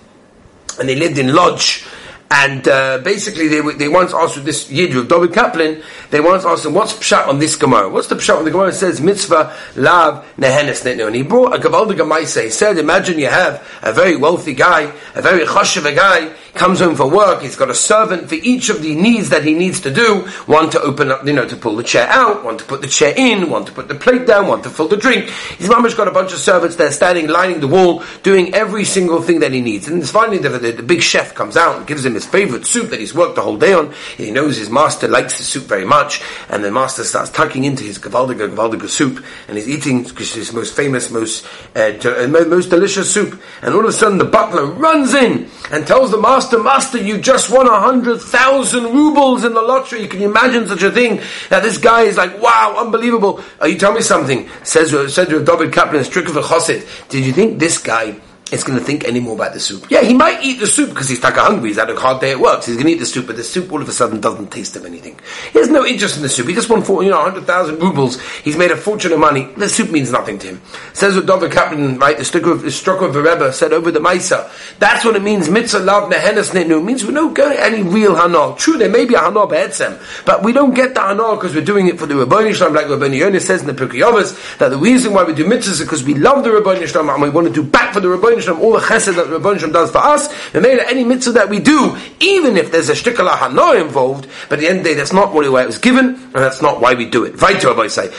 and 0.81 0.89
he 0.89 0.97
lived 0.97 1.19
in 1.19 1.29
Lodz 1.29 1.87
and 2.31 2.67
uh, 2.67 2.99
basically, 2.99 3.46
they, 3.46 3.61
they 3.75 3.88
once 3.88 4.12
asked 4.12 4.44
this 4.44 4.69
Yid 4.69 4.96
of 4.96 5.08
David 5.08 5.32
Kaplan, 5.32 5.82
they 6.11 6.20
once 6.20 6.44
asked 6.44 6.67
him, 6.67 6.75
what's 6.75 6.93
pshat 6.93 7.28
on 7.28 7.38
this 7.38 7.55
Gemara? 7.55 7.88
What's 7.88 8.08
the 8.08 8.17
pshat 8.17 8.38
on 8.38 8.44
the 8.44 8.50
Gemara 8.50 8.69
It 8.69 8.75
says, 8.75 9.00
mitzvah, 9.00 9.56
lav, 9.76 10.26
nehenes, 10.37 10.82
netnu? 10.82 11.06
And 11.06 11.14
he 11.14 11.23
brought 11.23 11.55
a 11.55 11.58
Gavaldiga 11.58 12.05
Maisa. 12.05 12.43
He 12.43 12.50
said, 12.50 12.78
imagine 12.78 13.20
you 13.20 13.28
have 13.28 13.64
a 13.82 13.93
very 13.93 14.17
wealthy 14.17 14.55
guy, 14.55 14.93
a 15.14 15.23
very 15.23 15.46
chashiv 15.46 15.94
guy, 15.94 16.34
comes 16.55 16.81
home 16.81 16.96
from 16.96 17.12
work, 17.12 17.43
he's 17.43 17.55
got 17.55 17.70
a 17.70 17.75
servant 17.75 18.29
for 18.29 18.34
each 18.37 18.70
of 18.70 18.82
the 18.82 18.94
needs 18.94 19.29
that 19.29 19.44
he 19.44 19.55
needs 19.55 19.81
to 19.82 19.93
do, 19.93 20.22
one 20.46 20.70
to 20.70 20.81
open 20.81 21.12
up, 21.12 21.25
you 21.25 21.32
know, 21.32 21.46
to 21.46 21.55
pull 21.55 21.76
the 21.76 21.82
chair 21.84 22.08
out, 22.08 22.43
one 22.43 22.56
to 22.58 22.64
put 22.64 22.81
the 22.81 22.88
chair 22.88 23.14
in, 23.17 23.50
one 23.50 23.64
to 23.64 23.72
put 23.72 23.88
the 23.88 23.94
plate 23.94 24.26
down, 24.26 24.49
one 24.49 24.62
to 24.62 24.70
fill 24.70 24.88
the 24.88 24.96
drink. 24.96 25.29
His 25.58 25.69
mama's 25.69 25.94
got 25.94 26.08
a 26.08 26.11
bunch 26.11 26.32
of 26.32 26.38
servants 26.38 26.76
there 26.76 26.90
standing, 26.90 27.29
lining 27.29 27.61
the 27.61 27.69
wall, 27.69 28.02
doing 28.22 28.55
every 28.55 28.84
single 28.84 29.22
thing 29.22 29.40
that 29.40 29.52
he 29.52 29.61
needs. 29.61 29.87
And 29.87 30.00
it's 30.00 30.11
finally 30.11 30.38
the, 30.38 30.49
the, 30.49 30.72
the 30.72 30.82
big 30.82 31.02
chef 31.02 31.34
comes 31.34 31.56
out 31.56 31.76
and 31.76 31.87
gives 31.87 32.05
him 32.05 32.16
his 32.17 32.27
favorite 32.27 32.67
soup 32.67 32.91
that 32.91 33.01
he's 33.01 33.15
worked 33.15 33.37
the 33.37 33.43
whole 33.43 33.57
day 33.57 33.73
on. 33.73 33.95
He 34.17 34.31
knows 34.31 34.57
his 34.57 34.71
master 34.71 35.09
likes 35.09 35.39
the 35.39 35.45
soup 35.45 35.65
very 35.65 35.85
much, 35.85 36.21
and 36.49 36.63
the 36.63 36.71
master 36.71 37.05
starts 37.05 37.31
tucking 37.31 37.65
into 37.65 37.85
his 37.85 37.99
gavaldiga 37.99 38.49
gavaldiga 38.53 38.89
soup, 38.89 39.25
and 39.49 39.57
he's 39.57 39.69
eating 39.69 40.05
his 40.05 40.53
most 40.53 40.75
famous, 40.75 41.11
most 41.11 41.47
uh, 41.75 41.93
most 42.29 42.69
delicious 42.71 43.13
soup. 43.13 43.41
And 43.63 43.75
all 43.75 43.81
of 43.81 43.87
a 43.87 43.93
sudden, 43.93 44.19
the 44.19 44.25
butler 44.25 44.67
runs 44.67 45.15
in 45.15 45.49
and 45.71 45.87
tells 45.87 46.11
the 46.11 46.19
master 46.19 46.57
Master, 46.67 46.99
you 46.99 47.19
just 47.19 47.51
won 47.51 47.69
a 47.69 47.81
hundred 47.81 48.21
thousand 48.21 48.85
rubles 48.85 49.45
in 49.45 49.55
the 49.55 49.63
lottery. 49.63 50.07
Can 50.09 50.21
you 50.21 50.29
imagine 50.29 50.67
such 50.67 50.83
a 50.83 50.91
thing? 50.91 51.21
That 51.49 51.63
this 51.63 51.79
guy 51.79 52.03
is 52.03 52.17
like, 52.17 52.43
wow, 52.43 52.75
unbelievable. 52.79 53.41
Uh, 53.63 53.67
you 53.67 53.79
tell 53.79 53.93
me 53.93 54.01
something. 54.03 54.49
Says, 54.65 54.91
said 55.15 55.29
to 55.29 55.45
David 55.45 55.73
Kaplan, 55.73 56.05
strict 56.05 56.29
of 56.29 56.37
a 56.37 56.43
chassid. 56.43 57.09
Did 57.09 57.25
you 57.25 57.33
think 57.33 57.59
this 57.59 57.79
guy 57.79 58.17
is 58.52 58.62
going 58.62 58.78
to 58.78 58.84
think 58.84 59.04
any 59.04 59.19
more 59.19 59.34
about 59.34 59.52
the 59.54 59.60
soup. 59.60 59.87
Yeah, 59.90 60.02
he 60.02 60.14
might 60.14 60.43
eat 60.44 60.60
the 60.60 60.69
soup 60.69 60.90
because 60.90 61.08
he's 61.08 61.19
taka 61.19 61.40
hungry. 61.40 61.70
He's 61.70 61.78
had 61.78 61.90
a 61.90 61.96
hard 61.98 62.20
day 62.20 62.31
at 62.31 62.38
work. 62.38 62.62
So 62.62 62.70
he's 62.70 62.76
going 62.76 62.87
to 62.87 62.93
eat 62.93 63.00
the 63.00 63.06
soup, 63.06 63.26
but 63.26 63.34
the 63.37 63.43
soup 63.43 63.72
all 63.72 63.82
of 63.82 63.88
a 63.88 63.93
sudden 63.93 64.20
doesn't 64.20 64.52
taste 64.52 64.76
of 64.76 64.84
anything. 64.84 65.19
He 65.52 65.58
has 65.58 65.69
no 65.69 65.84
interest 65.84 66.16
in 66.16 66.22
the 66.22 66.28
soup. 66.28 66.46
He 66.46 66.54
just 66.54 66.70
won 66.70 66.82
for 66.82 67.02
you 67.02 67.10
know 67.10 67.20
hundred 67.20 67.44
thousand 67.44 67.81
rubles. 67.81 68.20
He's 68.44 68.56
made 68.56 68.70
a 68.70 68.76
fortune 68.76 69.12
of 69.12 69.19
money. 69.19 69.48
The 69.56 69.69
soup 69.69 69.90
means 69.90 70.12
nothing 70.12 70.38
to 70.40 70.48
him. 70.48 70.62
Says 70.93 71.16
what 71.16 71.26
David 71.26 71.50
Kaplan, 71.50 71.98
right? 71.98 72.16
The 72.16 72.25
struck 72.25 72.46
of 72.46 72.62
the 72.62 72.70
struck 72.70 73.02
of 73.02 73.16
Rebbe 73.16 73.52
said 73.52 73.72
over 73.72 73.90
the 73.90 73.98
Maisa. 73.98 74.48
That's 74.78 75.04
what 75.04 75.16
it 75.16 75.22
means. 75.22 75.48
Mitzvah 75.48 75.81
love 75.81 76.10
nehenes 76.10 76.52
nenu 76.52 76.84
means 76.84 77.04
we 77.04 77.12
don't 77.12 77.34
get 77.34 77.58
any 77.58 77.82
real 77.82 78.14
hana. 78.14 78.54
True, 78.56 78.78
there 78.78 78.88
may 78.88 79.06
be 79.06 79.14
a 79.14 79.20
hana 79.20 79.46
be'etzem, 79.46 79.98
but 80.25 80.44
we 80.44 80.52
don't 80.52 80.75
get 80.75 80.94
the 80.94 81.00
hana 81.00 81.34
because 81.34 81.52
we're 81.52 81.64
doing 81.64 81.88
it 81.88 81.98
for 81.98 82.06
the 82.06 82.14
Rabboni 82.14 82.52
Shalom, 82.52 82.75
like 82.75 82.87
Rabbeinu 82.87 83.19
Yonah 83.19 83.41
says 83.41 83.62
in 83.62 83.67
the 83.67 83.74
Pirkei 83.74 84.58
that 84.58 84.69
the 84.69 84.79
reason 84.79 85.12
why 85.12 85.24
we 85.24 85.34
do 85.34 85.44
mitzvahs 85.44 85.69
is 85.69 85.81
because 85.81 86.05
we 86.05 86.15
love 86.15 86.44
the 86.44 86.53
Rabboni 86.53 86.86
Shalom 86.86 87.08
and 87.08 87.22
we 87.22 87.31
want 87.31 87.48
to 87.48 87.53
do 87.53 87.65
back 87.65 87.93
for 87.93 88.00
the 88.00 88.08
Rabboni 88.08 88.35
Shalom 88.40 88.60
all 88.60 88.72
the 88.72 88.81
chesed 88.81 89.14
that 89.16 89.26
Rabban 89.26 89.58
Shem 89.60 89.72
does 89.72 89.90
for 89.90 89.98
us, 89.98 90.28
and 90.55 90.62
made 90.62 90.78
any 90.81 91.05
mitzvah 91.05 91.32
that 91.32 91.48
we 91.48 91.60
do, 91.60 91.96
even 92.20 92.56
if 92.56 92.70
there's 92.70 92.88
a 92.88 92.93
shtikala 92.93 93.31
hano 93.31 93.74
involved, 93.81 94.28
but 94.48 94.58
at 94.58 94.62
the 94.62 94.69
end 94.69 94.78
of 94.78 94.84
the 94.84 94.90
day, 94.90 94.96
that's 94.96 95.12
not 95.12 95.32
why 95.32 95.44
it 95.44 95.66
was 95.66 95.78
given, 95.78 96.14
and 96.14 96.34
that's 96.34 96.60
not 96.62 96.81
why 96.81 96.94
we 96.94 97.05
do 97.08 97.24
it. 97.24 97.34
Vaito 97.34 97.66
Rabbi 97.66 97.88
say. 97.88 98.10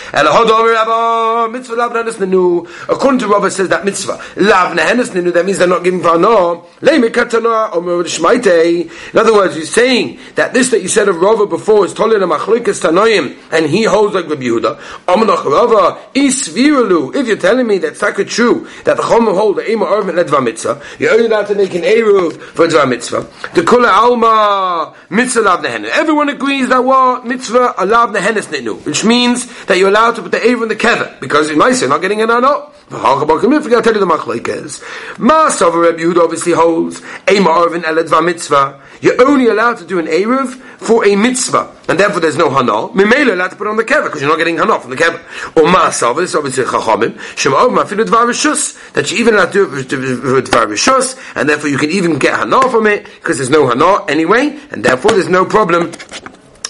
According 2.89 3.19
to 3.19 3.27
Rabbi 3.27 3.49
says 3.49 3.69
that 3.69 3.85
mitzvah 3.85 4.21
that 4.37 5.43
means 5.45 5.57
they're 5.57 5.67
not 5.67 5.83
giving 5.83 6.01
for 6.01 6.09
hano. 6.09 6.65
In 9.13 9.19
other 9.19 9.33
words, 9.33 9.55
he's 9.55 9.73
saying 9.73 10.19
that 10.35 10.53
this 10.53 10.69
that 10.71 10.81
you 10.81 10.87
said 10.87 11.07
of 11.09 11.17
Rava 11.17 11.45
before 11.45 11.85
is 11.85 11.93
tolin 11.93 12.23
a 12.23 12.27
machlikas 12.27 12.81
tanoim, 12.81 13.37
and 13.51 13.65
he 13.65 13.83
holds 13.83 14.13
like 14.13 14.27
Rabbi 14.29 14.43
Yehuda. 14.43 14.77
If 17.15 17.27
you're 17.27 17.37
telling 17.37 17.67
me 17.67 17.77
that's 17.77 18.01
not 18.01 18.15
true, 18.27 18.67
that 18.83 18.97
the 18.97 19.03
Chomim 19.03 19.35
hold 19.35 19.57
the 19.57 19.69
ema 19.71 19.85
ledva 20.15 20.43
mitzvah. 20.43 20.81
You're 20.99 21.11
only 21.11 21.25
allowed 21.25 21.47
to 21.47 21.55
make 21.55 21.73
an 21.75 21.81
eruv 21.83 22.39
for 22.41 22.67
dvar 22.67 22.87
mitzvah. 22.87 23.21
The 23.53 23.61
kula 23.61 23.91
alma 23.91 24.95
mitzvah 25.09 25.41
lav 25.41 25.63
nehenes. 25.63 25.89
Everyone 25.89 26.29
agrees 26.29 26.69
that 26.69 26.83
what 26.83 27.25
mitzvah 27.25 27.75
alav 27.77 28.15
nehenes 28.15 28.47
nitnu, 28.47 28.85
which 28.85 29.03
means 29.03 29.65
that 29.65 29.77
you're 29.77 29.89
allowed 29.89 30.15
to 30.15 30.21
put 30.21 30.31
the 30.31 30.39
eruv 30.39 30.63
in 30.63 30.69
the 30.69 30.75
kever 30.75 31.19
because 31.19 31.49
in 31.49 31.57
Maisa 31.57 31.87
not 31.89 32.01
getting 32.01 32.21
an 32.21 32.29
ano. 32.29 32.71
I'll 32.89 33.19
tell 33.19 33.51
you 33.51 33.59
the 33.59 34.05
machlekes. 34.05 35.19
Master 35.19 35.65
of 35.65 35.75
Rabbi 35.75 35.99
Yehuda 35.99 36.23
obviously 36.23 36.53
holds 36.53 37.01
a 37.27 37.39
marvin 37.41 37.81
eledva 37.81 38.23
mitzvah. 38.23 38.81
You're 39.01 39.21
only 39.27 39.47
allowed 39.47 39.77
to 39.77 39.85
do 39.85 39.99
an 39.99 40.07
eruv 40.07 40.55
for 40.79 41.05
a 41.05 41.15
mitzvah, 41.15 41.75
and 41.87 41.99
therefore 41.99 42.19
there's 42.19 42.37
no 42.37 42.49
hana. 42.49 42.89
Mimela 42.89 43.33
allowed 43.33 43.49
to 43.49 43.55
put 43.55 43.67
on 43.67 43.77
the 43.77 43.83
kever 43.83 44.05
because 44.05 44.21
you're 44.21 44.29
not 44.29 44.37
getting 44.37 44.57
hana 44.57 44.79
from 44.79 44.91
the 44.91 44.95
kever. 44.95 45.21
Or 45.55 45.71
master 45.71 46.13
this 46.13 46.35
obviously 46.35 46.63
chachamim 46.63 47.13
shema'ov 47.35 47.69
mafilu 47.69 48.05
dvar 48.05 48.25
rishus 48.25 48.93
that 48.93 49.11
you 49.11 49.17
even 49.17 49.35
allowed 49.35 49.53
to 49.53 49.83
do 49.83 50.41
dvar 50.41 50.67
rishus, 50.67 51.17
and 51.35 51.49
therefore 51.49 51.69
you 51.69 51.77
can 51.77 51.91
even 51.91 52.17
get 52.17 52.35
hana 52.35 52.69
from 52.69 52.87
it 52.87 53.05
because 53.05 53.37
there's 53.37 53.49
no 53.49 53.67
hana 53.67 54.05
anyway, 54.05 54.57
and 54.71 54.83
therefore 54.83 55.11
there's 55.11 55.29
no 55.29 55.45
problem 55.45 55.91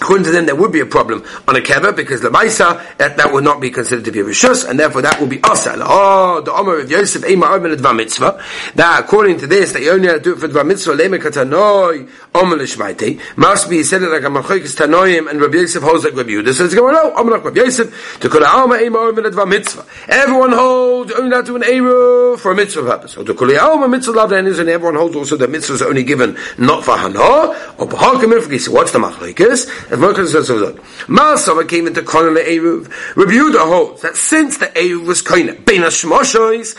According 0.08 0.24
to 0.28 0.32
them, 0.32 0.46
there 0.46 0.56
would 0.56 0.72
be 0.72 0.80
a 0.80 0.86
problem 0.86 1.22
on 1.50 1.58
a 1.58 1.60
kever 1.60 1.94
because 1.94 2.22
the 2.22 2.30
maisa 2.30 2.82
that, 2.96 3.18
that 3.18 3.34
would 3.34 3.44
not 3.44 3.60
be 3.60 3.70
considered 3.70 4.06
to 4.06 4.12
be 4.14 4.22
a 4.22 4.24
rishus, 4.24 4.66
and 4.66 4.80
therefore 4.80 5.02
that 5.02 5.20
will 5.20 5.28
be 5.28 5.40
asal. 5.40 5.80
Oh, 5.82 6.40
the 6.40 6.54
Omer 6.54 6.80
of 6.80 6.90
Yosef 6.90 7.30
Ema 7.30 7.48
Omer 7.48 7.76
Dvar 7.76 7.94
Mitzvah. 7.94 8.42
That 8.76 9.04
according 9.04 9.40
to 9.40 9.48
this, 9.48 9.74
that 9.74 9.82
you 9.82 9.92
only 9.92 10.08
have 10.08 10.20
to 10.20 10.24
do 10.24 10.32
it 10.32 10.40
for 10.40 10.48
Dvar 10.48 10.66
Mitzvah. 10.66 10.94
Leme 10.94 11.20
Katanoi 11.20 12.10
Omer 12.36 12.56
Lishmaite 12.56 13.20
must 13.36 13.70
be 13.70 13.84
said 13.84 14.02
like 14.02 14.24
a 14.24 14.28
Machoikis 14.28 14.78
Tanoim, 14.78 15.30
and 15.30 15.42
Rabbi 15.42 15.58
Yosef 15.58 15.84
holds 15.84 16.06
like 16.06 16.16
Rabbi 16.16 16.30
Yehuda. 16.30 16.54
So 16.54 16.64
it's 16.64 16.74
going 16.74 16.94
no 16.96 17.14
Omer 17.14 17.32
like 17.32 17.44
Rabbi 17.44 17.60
Yosef 17.60 18.20
to 18.22 18.30
Kol 18.30 18.46
Alma 18.46 18.78
Ema 18.78 19.00
Omer 19.00 19.24
Dvar 19.24 19.46
Mitzvah. 19.46 19.86
Everyone 20.08 20.54
holds 20.54 21.12
only 21.12 21.36
have 21.36 21.46
to 21.48 21.58
an 21.58 21.64
Eru 21.64 22.38
for 22.38 22.54
a 22.54 22.56
mitzvah 22.56 22.84
purpose. 22.84 23.12
So 23.12 23.26
to 23.26 23.34
Kol 23.34 23.54
Alma 23.60 23.90
Mitzvah 23.90 24.14
Lav 24.14 24.32
and 24.32 24.48
everyone 24.48 24.96
holds 24.96 25.18
also 25.18 25.36
that 25.36 25.50
mitzvahs 25.50 25.82
are 25.82 25.90
only 25.90 26.06
given 26.06 26.38
not 26.58 26.86
for 26.86 26.96
Hana 26.96 27.20
or 27.20 27.88
Ifgis. 27.88 28.62
So 28.62 28.72
what's 28.72 28.94
the 28.94 29.00
Machlokes? 29.00 29.97
Masava 29.98 31.68
came 31.68 31.88
into 31.88 32.02
Kohen 32.02 32.36
Eruv. 32.36 32.90
Rabbi 33.16 33.32
Yehuda 33.32 33.68
holds 33.68 34.02
that 34.02 34.16
since 34.16 34.58
the 34.58 34.68
Eruv 34.68 35.06
was 35.06 35.22
Kohen, 35.22 35.48
Bein 35.66 35.82
Hashmoshois, 35.82 36.76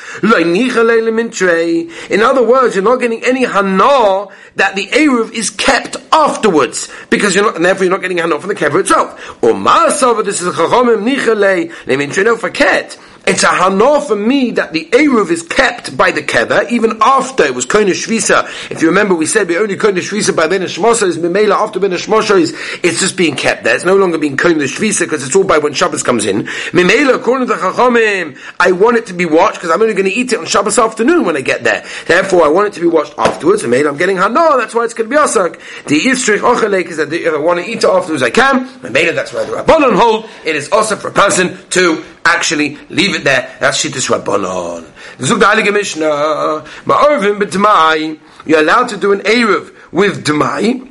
in 2.11 2.23
other 2.23 2.47
words, 2.47 2.75
you're 2.75 2.85
not 2.85 2.97
getting 2.97 3.25
any 3.25 3.45
Hana 3.45 4.29
that 4.57 4.75
the 4.75 4.87
Eruv 4.89 5.33
is 5.33 5.51
kept 5.51 5.97
afterwards, 6.13 6.91
because 7.11 7.35
you're 7.35 7.45
not, 7.45 7.57
and 7.57 7.65
therefore 7.65 7.85
you're 7.85 7.93
not 7.93 8.01
getting 8.01 8.19
Hana 8.19 8.39
from 8.41 8.49
the 8.49 8.55
Kever 8.55 8.81
itself. 8.81 9.43
Or 9.43 9.53
Masava, 9.53 10.25
this 10.25 10.41
is 10.41 10.55
Chachomim 10.55 11.05
Nichalei, 11.09 11.71
Lemintrei, 11.85 12.39
forget 12.39 12.99
it's 13.29 13.43
a 13.43 13.49
hanor 13.49 14.01
for 14.01 14.17
me 14.17 14.53
that 14.53 14.73
the 14.73 14.87
Eruv 14.87 15.31
is 15.31 15.43
kept 15.43 15.95
by 15.95 16.11
the 16.11 16.23
Kever, 16.23 16.71
even 16.71 16.99
after 17.03 17.45
it 17.45 17.55
was 17.55 17.67
Koine 17.67 17.91
Shvisa. 17.91 18.45
If 18.71 18.81
you 18.81 18.89
remember, 18.89 19.15
we 19.15 19.27
said 19.27 19.49
we 19.49 19.59
only 19.59 19.77
Koine 19.77 19.99
Shvisa 19.99 20.35
by 20.35 20.49
Ben 20.49 20.63
Shmosa 20.63 21.07
is 21.07 21.19
Mimela, 21.19 21.53
after 21.53 21.79
Ben 21.79 21.91
Shmosa 21.91 22.41
is, 22.41 22.57
it's 22.83 23.01
just 23.01 23.19
being 23.19 23.37
kept 23.37 23.65
there. 23.65 23.75
It's 23.75 23.85
no 23.85 23.97
longer 23.97 24.17
being 24.17 24.39
Koine 24.39 24.57
Shvisa 24.57 25.01
because 25.01 25.27
it's 25.27 25.37
all 25.37 25.45
by 25.45 25.59
when 25.59 25.75
Shabbos 25.75 26.03
comes 26.03 26.25
in. 26.25 26.45
Mimela, 26.73 27.17
according 27.17 27.49
to 27.49 27.55
the 27.55 27.61
Chachamim, 27.61 28.39
I 28.59 28.73
want 28.73 28.97
it 28.97 29.05
to 29.07 29.13
be 29.13 29.27
watched 29.27 29.57
because 29.57 29.71
I'm 29.71 29.83
only 29.83 29.93
going 29.93 30.09
to 30.09 30.15
eat 30.15 30.33
it 30.33 30.39
on 30.39 30.47
Shabbos 30.47 30.79
afternoon 30.79 31.27
when 31.27 31.37
I 31.37 31.43
get 31.43 31.65
there. 31.65 31.85
Therefore, 32.07 32.45
I 32.45 32.49
want 32.49 32.69
it 32.69 32.73
to 32.75 32.81
be 32.81 32.87
watched 32.87 33.13
afterwards. 33.19 33.63
Mimela, 33.63 33.89
I'm 33.89 33.99
getting 33.99 34.17
hanor, 34.17 34.57
that's 34.57 34.75
why 34.75 34.85
it's 34.85 34.95
going 34.95 35.11
to 35.11 35.15
be 35.15 35.21
asak. 35.21 35.61
The 35.85 36.01
Yitzrich 36.01 36.39
Ochelek 36.39 36.87
is 36.87 36.97
that 36.97 37.13
if 37.13 37.35
I 37.35 37.37
want 37.37 37.61
to 37.61 37.71
eat 37.71 37.79
it 37.79 37.85
afterwards, 37.85 38.23
I 38.23 38.31
can. 38.31 38.67
Mimela, 38.81 39.15
that's 39.15 39.35
why 39.35 39.45
the 39.45 39.53
Rabbanon 39.53 39.97
hold, 39.97 40.31
it 40.47 40.57
is 40.57 40.71
also 40.73 40.97
for 40.97 41.09
a 41.09 41.13
person 41.13 41.59
to 41.71 42.03
actually 42.29 42.79
leave 42.89 43.15
it 43.15 43.25
there. 43.25 43.57
That's 43.61 43.83
Shittis 43.83 44.09
Rabbanon. 44.09 44.85
Zug 45.21 45.41
the 45.41 45.47
Heilige 45.47 45.73
Mishnah, 45.73 46.65
Ma'orvim 46.85 47.41
b'Dmai, 47.41 48.19
you're 48.47 48.61
allowed 48.61 48.89
to 48.91 48.97
do 48.97 49.13
an 49.13 49.21
Erev 49.21 49.75
with 49.93 50.25
Dmai, 50.25 50.88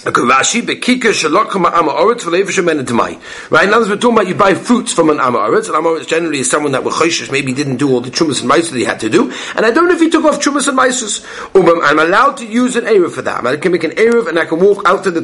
Right? 0.00 0.16
In 3.64 3.70
other 3.70 3.80
words, 3.80 3.90
we're 3.90 3.96
talking 3.96 4.16
about 4.16 4.28
you 4.28 4.34
buy 4.34 4.54
fruits 4.54 4.92
from 4.94 5.10
an 5.10 5.18
amaoretz, 5.18 5.66
and 5.66 5.74
amaoretz 5.76 6.06
generally 6.06 6.38
is 6.38 6.50
someone 6.50 6.72
that 6.72 6.82
was 6.84 6.94
choishish, 6.94 7.30
maybe 7.30 7.52
didn't 7.52 7.76
do 7.76 7.90
all 7.90 8.00
the 8.00 8.10
chumas 8.10 8.40
and 8.40 8.50
maisus 8.50 8.70
that 8.70 8.78
he 8.78 8.84
had 8.84 8.98
to 9.00 9.10
do, 9.10 9.30
and 9.56 9.66
I 9.66 9.70
don't 9.70 9.88
know 9.88 9.94
if 9.94 10.00
he 10.00 10.08
took 10.08 10.24
off 10.24 10.40
chumas 10.40 10.68
and 10.68 10.78
maisus. 10.78 11.22
I'm 11.54 11.98
allowed 11.98 12.38
to 12.38 12.46
use 12.46 12.76
an 12.76 12.84
erev 12.84 13.12
for 13.12 13.20
that. 13.22 13.44
I 13.46 13.56
can 13.58 13.72
make 13.72 13.84
an 13.84 13.90
erev 13.90 14.26
and 14.28 14.38
I 14.38 14.46
can 14.46 14.58
walk 14.60 14.86
out 14.86 15.04
to 15.04 15.10
the 15.10 15.20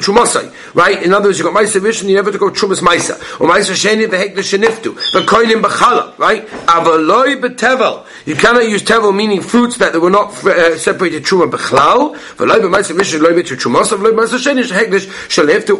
chumasai. 0.00 0.50
Right? 0.74 1.02
In 1.02 1.12
other 1.12 1.28
words, 1.28 1.38
you 1.38 1.44
got 1.44 1.54
maisa 1.54 1.80
vishin, 1.80 2.08
you 2.08 2.16
never 2.16 2.32
took 2.32 2.42
off 2.42 2.54
chumas 2.54 2.80
maisa. 2.80 3.18
Or 3.40 3.48
maisa 3.48 3.74
sheni 3.74 4.06
v'hek 4.06 4.34
sheniftu. 4.36 4.94
V'koinim 5.12 5.60
b'chala. 5.62 6.16
Right? 6.18 6.46
Avaloi 6.46 7.36
b'tevel. 7.40 8.06
You 8.24 8.36
cannot 8.36 8.68
use 8.68 8.82
tevel 8.82 9.12
meaning 9.14 9.42
fruits 9.42 9.76
that 9.78 9.94
were 10.00 10.10
not 10.10 10.32
uh, 10.44 10.76
separated 10.78 11.24
truma 11.24 11.50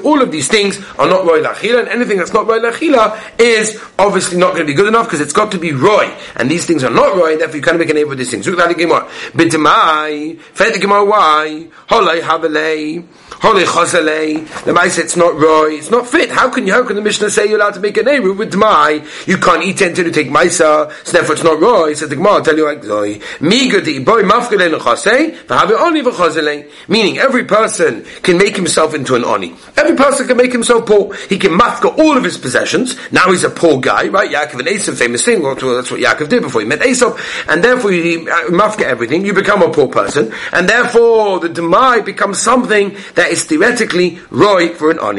all 0.04 0.22
of 0.22 0.30
these 0.32 0.48
things 0.48 0.78
are 0.98 1.08
not 1.08 1.24
roy 1.24 1.42
lachila, 1.42 1.80
and 1.80 1.88
anything 1.88 2.18
that's 2.18 2.32
not 2.32 2.46
roy 2.46 2.58
lachila 2.58 3.18
is 3.38 3.80
obviously 3.98 4.38
not 4.38 4.54
going 4.54 4.66
to 4.66 4.66
be 4.66 4.74
good 4.74 4.88
enough 4.88 5.06
because 5.06 5.20
it's 5.20 5.32
got 5.32 5.50
to 5.52 5.58
be 5.58 5.72
roy, 5.72 6.12
and 6.36 6.50
these 6.50 6.66
things 6.66 6.84
are 6.84 6.90
not 6.90 7.16
roy, 7.16 7.36
therefore 7.36 7.56
you 7.56 7.62
can't 7.62 7.78
make 7.78 7.90
a 7.90 7.94
name 7.94 8.08
with 8.08 8.18
these 8.18 8.30
things. 8.30 8.46
Look 8.46 8.58
at 8.58 8.68
the 8.68 8.74
Gemara. 8.74 9.08
B'tamai, 9.32 10.38
fed 10.40 10.74
the 10.74 10.78
Gemara 10.78 11.04
why? 11.04 11.68
Holei 11.88 12.20
havelei. 12.20 13.04
Holy 13.40 13.64
chazalei. 13.64 14.44
Mice 14.74 14.98
it's 14.98 15.16
not 15.16 15.34
roy. 15.34 15.70
It's 15.72 15.90
not 15.90 16.06
fit. 16.06 16.30
How 16.30 16.50
can 16.50 16.66
you? 16.66 16.74
How 16.74 16.84
can 16.84 16.96
the 16.96 17.00
Mishnah 17.00 17.30
say 17.30 17.46
you're 17.46 17.58
allowed 17.58 17.72
to 17.72 17.80
make 17.80 17.96
a 17.96 18.02
neiru 18.02 18.36
with 18.36 18.52
dmai? 18.52 19.26
You 19.26 19.38
can't 19.38 19.64
eat 19.64 19.80
until 19.80 20.04
you 20.04 20.12
take 20.12 20.28
maisa. 20.28 20.92
So 21.06 21.12
therefore 21.12 21.36
it's 21.36 21.44
not 21.44 21.58
roy. 21.58 21.94
Says 21.94 22.10
the 22.10 22.16
Gemara. 22.16 22.32
I'll 22.32 22.42
tell 22.42 22.54
you 22.54 22.66
like 22.66 22.82
zoy. 22.82 23.22
Migadi 23.38 24.04
boy 24.04 24.24
mafkele 24.24 24.70
nechasei. 24.76 25.38
V'habe 25.46 25.72
oni 25.72 26.02
v'chazalei. 26.02 26.70
Meaning 26.88 27.18
every 27.18 27.44
person 27.44 28.04
can 28.22 28.38
make 28.38 28.56
himself 28.56 28.94
into 28.94 29.14
an 29.14 29.24
oni. 29.24 29.54
Every 29.76 29.96
person 29.96 30.26
can 30.26 30.36
make 30.36 30.52
himself 30.52 30.86
poor. 30.86 31.14
He 31.14 31.38
can 31.38 31.52
mafka 31.52 31.96
all 31.98 32.16
of 32.16 32.24
his 32.24 32.38
possessions. 32.38 32.96
Now 33.12 33.30
he's 33.30 33.44
a 33.44 33.50
poor 33.50 33.80
guy, 33.80 34.08
right? 34.08 34.30
Yaakov 34.30 34.60
and 34.60 34.68
Esav, 34.68 34.98
famous 34.98 35.24
thing. 35.24 35.42
Well, 35.42 35.54
that's 35.54 35.90
what 35.90 36.00
Yaakov 36.00 36.28
did 36.28 36.42
before 36.42 36.60
he 36.60 36.66
met 36.66 36.80
Esav. 36.80 37.18
And 37.48 37.62
therefore 37.62 37.92
you 37.92 38.28
uh, 38.28 38.50
mafka 38.50 38.82
everything. 38.82 39.24
You 39.24 39.32
become 39.32 39.62
a 39.62 39.70
poor 39.70 39.88
person. 39.88 40.32
And 40.52 40.68
therefore 40.68 41.40
the 41.40 41.48
dmai 41.48 42.04
becomes 42.04 42.40
something 42.40 42.96
that 43.14 43.30
is 43.30 43.44
theoretically 43.44 44.18
roy 44.30 44.74
for 44.74 44.90
an. 44.90 44.98
Oh, 45.00 45.10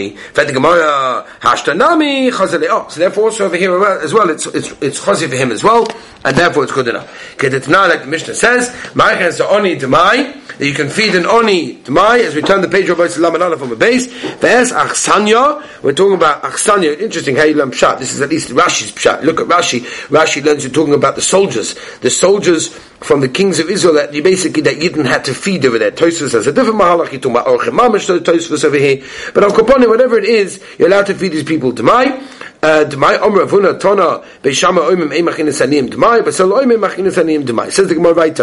so 2.89 3.00
therefore 3.00 3.24
also 3.25 3.46
over 3.46 3.58
here 3.58 3.84
as 3.86 4.13
well, 4.13 4.30
it's 4.30 4.46
it's 4.48 4.72
it's 4.82 5.00
chazi 5.00 5.30
for 5.30 5.36
him 5.36 5.51
as 5.51 5.63
well, 5.63 5.88
and 6.24 6.36
therefore 6.36 6.63
it's 6.63 6.72
good 6.72 6.88
enough. 6.88 7.38
Kedetna, 7.38 7.89
like 7.89 8.01
the 8.01 8.08
Mishnah 8.08 8.36
says, 8.36 8.70
demai 8.70 10.58
that 10.58 10.68
you 10.68 10.74
can 10.74 10.89
feed 10.89 11.15
an 11.15 11.25
oni 11.25 11.50
demai. 11.84 12.20
As 12.20 12.36
we 12.36 12.41
turn 12.41 12.62
the 12.62 12.67
page 12.67 12.89
over 12.89 13.08
to 13.08 13.20
Lamanala 13.20 13.58
from 13.58 13.72
a 13.72 13.75
base, 13.75 14.08
there's 14.39 14.72
achsanya. 14.72 15.63
We're 15.84 15.93
talking 15.93 16.15
about 16.15 16.43
achsanya. 16.43 17.00
Interesting 17.00 17.36
how 17.36 17.43
you 17.43 17.55
learn 17.55 17.72
pshat. 17.72 18.00
This 18.00 18.13
is 18.13 18.22
at 18.22 18.29
least 18.29 18.50
Rashi's 18.50 18.91
pshat. 18.91 19.24
Look 19.24 19.39
at 19.39 19.48
Rashi. 19.48 19.81
Rashi 20.08 20.43
learns 20.43 20.63
you're 20.63 20.74
talking 20.74 20.93
about 20.93 21.15
the 21.15 21.22
soldiers. 21.22 21.75
The 22.00 22.10
soldiers 22.10 22.70
from 23.01 23.20
the 23.20 23.29
kings 23.29 23.60
of 23.60 23.70
Israel 23.70 23.96
that 23.96 24.13
you 24.13 24.22
basically 24.22 24.62
that 24.63 24.77
Yidden 24.77 25.05
had 25.05 25.25
to 25.25 25.34
feed 25.34 25.65
over 25.65 25.79
there. 25.79 25.91
Tosfos 25.91 26.34
has 26.34 26.48
a 26.48 26.53
different 26.53 26.79
mahalach. 26.79 27.12
You're 27.12 27.22
talking 27.22 27.31
about 27.31 27.48
Orchem 27.48 27.77
Mamish, 27.77 28.20
Tosfos 28.20 28.63
over 28.63 28.77
here. 28.77 29.03
But 29.34 29.43
on 29.43 29.51
Kopone, 29.51 29.88
whatever 29.88 30.17
it 30.17 30.25
is, 30.25 30.63
you're 30.77 30.88
allowed 30.88 31.08
to 31.08 31.15
feed 31.15 31.31
these 31.31 31.43
people 31.43 31.72
Demai. 31.72 32.22
Uh, 32.63 32.86
Demai 32.88 33.20
Omer 33.20 33.46
Avuna 33.46 33.79
Tona 33.79 34.24
Beishama 34.43 34.88
Oimim 34.88 35.10
Eimachin 35.10 35.48
Esanim 35.48 35.89
Demai. 35.89 36.24
Basel 36.24 36.50
Oimim 36.50 36.79
Machin 36.79 37.05
Esanim 37.05 37.43
Demai. 37.43 37.72
Says 37.72 37.88
the 37.88 37.96
Gemara 37.96 38.13
right. 38.13 38.39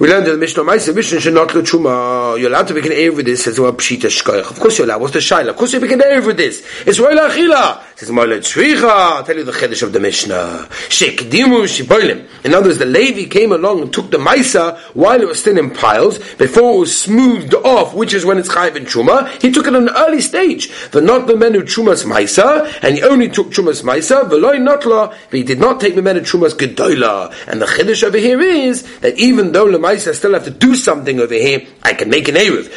We 0.00 0.06
learned 0.06 0.28
in 0.28 0.34
the 0.34 0.38
Mishnah 0.38 0.62
Ma'aseh 0.62 0.94
Mishnah 0.94 1.18
should 1.18 1.34
not 1.34 1.48
truma. 1.48 2.38
You're 2.38 2.50
allowed 2.50 2.68
to 2.68 2.74
make 2.74 2.86
an 2.86 2.92
air 2.92 3.12
with 3.12 3.26
this 3.26 3.48
as 3.48 3.58
well. 3.58 3.72
Pshita 3.72 4.02
shkoich. 4.02 4.48
Of 4.48 4.60
course 4.60 4.78
you're 4.78 4.86
allowed. 4.86 5.00
What's 5.00 5.12
the 5.12 5.18
shaila? 5.18 5.48
Of 5.48 5.56
course 5.56 5.72
you 5.72 5.80
make 5.80 5.90
an 5.90 6.00
air 6.00 6.22
with 6.22 6.36
this. 6.36 6.64
It's 6.86 7.00
roila 7.00 7.28
achila. 7.28 7.82
Says 7.98 8.12
Moila 8.12 8.36
Tzricha. 8.36 8.88
I'll 8.88 9.24
tell 9.24 9.36
you 9.36 9.42
the 9.42 9.50
chiddush 9.50 9.82
of 9.82 9.92
the 9.92 9.98
Mishnah. 9.98 10.68
Shekdimu 10.70 11.64
shiboilim. 11.66 12.28
In 12.44 12.54
other 12.54 12.68
words, 12.68 12.78
the 12.78 12.86
Levi 12.86 13.28
came 13.28 13.50
along 13.50 13.82
and 13.82 13.92
took 13.92 14.12
the 14.12 14.18
Maisa 14.18 14.78
while 14.94 15.20
it 15.20 15.26
was 15.26 15.40
still 15.40 15.58
in 15.58 15.70
piles, 15.70 16.18
before 16.34 16.76
it 16.76 16.78
was 16.78 16.96
smoothed 16.96 17.54
off, 17.54 17.94
which 17.94 18.14
is 18.14 18.24
when 18.24 18.38
it's 18.38 18.48
chayiv 18.48 18.76
in 18.76 18.84
truma. 18.84 19.28
He 19.42 19.50
took 19.50 19.66
it 19.66 19.74
at 19.74 19.82
an 19.82 19.88
early 19.88 20.20
stage. 20.20 20.70
The 20.92 21.00
not 21.00 21.26
the 21.26 21.36
menu 21.36 21.62
trumas 21.62 22.04
Maisa, 22.04 22.72
and 22.82 22.94
he 22.94 23.02
only 23.02 23.30
took 23.30 23.48
trumas 23.48 23.82
Maisa. 23.82 24.30
Veloy 24.30 24.58
notla, 24.60 25.08
but 25.08 25.36
he 25.36 25.42
did 25.42 25.58
not 25.58 25.80
take 25.80 25.96
the 25.96 26.02
menu 26.02 26.22
trumas 26.22 26.52
gedola. 26.52 27.34
And 27.48 27.60
the 27.60 27.66
chiddush 27.66 28.04
over 28.04 28.18
here 28.18 28.40
is 28.40 29.00
that 29.00 29.18
even 29.18 29.50
though 29.50 29.66
the 29.88 29.94
Maisa 29.96 30.14
still 30.14 30.34
have 30.34 30.44
to 30.44 30.50
do 30.50 30.74
something 30.74 31.20
over 31.20 31.34
here, 31.34 31.66
I 31.82 31.94
can 31.94 32.10
make 32.10 32.28
an 32.28 32.34
eruv. 32.34 32.68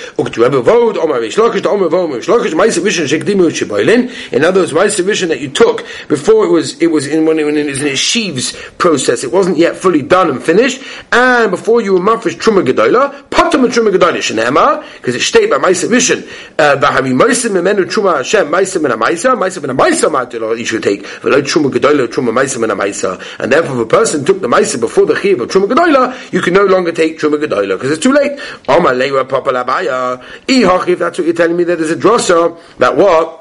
In 4.31 4.45
other 4.45 4.59
words, 4.59 4.73
Maisa 4.73 5.27
that 5.27 5.41
you 5.41 5.49
took 5.49 5.85
before 6.07 6.45
it 6.45 6.49
was 6.49 6.81
it 6.81 6.87
was 6.87 7.07
in 7.07 7.25
when 7.25 7.39
it, 7.39 7.45
when 7.45 7.57
it 7.57 7.65
was 7.65 7.81
in 7.81 7.87
a 7.87 7.95
sheaves 7.95 8.53
process. 8.77 9.23
It 9.23 9.31
wasn't 9.31 9.57
yet 9.57 9.75
fully 9.75 10.01
done 10.01 10.29
and 10.29 10.43
finished, 10.43 10.81
and 11.11 11.51
before 11.51 11.81
you 11.81 11.93
were 11.93 11.99
mafresh 11.99 12.35
truma 12.35 12.65
gedola, 12.65 13.23
patam 13.29 13.67
truma 13.67 13.91
gedola 13.91 14.17
shenema 14.17 14.85
because 14.95 15.15
it's 15.15 15.25
stated 15.25 15.49
by 15.49 15.57
Ma'aser 15.57 15.89
Rishon. 15.89 16.23
Uh, 16.57 16.77
V'hami 16.77 17.13
Ma'aser 17.13 17.49
memenu 17.49 17.85
truma 17.85 18.17
Hashem 18.17 18.47
Ma'aser 18.47 18.81
min 18.81 18.91
Ma'aser 18.91 19.35
Ma'aser 19.35 19.61
min 19.65 19.75
Ma'aser 19.75 20.09
Ma'aser 20.09 20.57
you 20.57 20.65
should 20.65 20.83
take 20.83 21.03
v'lo 21.03 21.41
truma 21.41 21.71
gedola 21.71 22.07
truma 22.07 22.31
Ma'aser 22.31 22.59
min 22.59 22.69
Ma'aser, 22.69 23.39
and 23.39 23.51
therefore 23.51 23.75
if 23.75 23.81
a 23.81 23.85
person 23.85 24.25
took 24.25 24.41
the 24.41 24.47
Ma'aser 24.47 24.79
before 24.79 25.05
the 25.05 25.15
chiv 25.15 25.41
of 25.41 25.49
truma 25.49 25.67
gedola, 25.67 26.31
you 26.31 26.41
can 26.41 26.53
no 26.53 26.65
longer 26.65 26.91
take 26.91 27.00
truma 27.09 27.37
gedola 27.37 27.75
because 27.77 27.91
it's 27.91 28.03
too 28.03 28.13
late. 28.13 28.39
Omar 28.67 28.93
leira 28.93 29.27
papa 29.27 29.51
labaya. 29.51 30.23
If 30.47 30.99
that's 30.99 31.17
what 31.17 31.25
you're 31.25 31.35
telling 31.35 31.57
me, 31.57 31.63
that 31.65 31.77
there's 31.77 31.91
a 31.91 31.95
drosser 31.95 32.57
that 32.77 32.95
what 32.95 33.39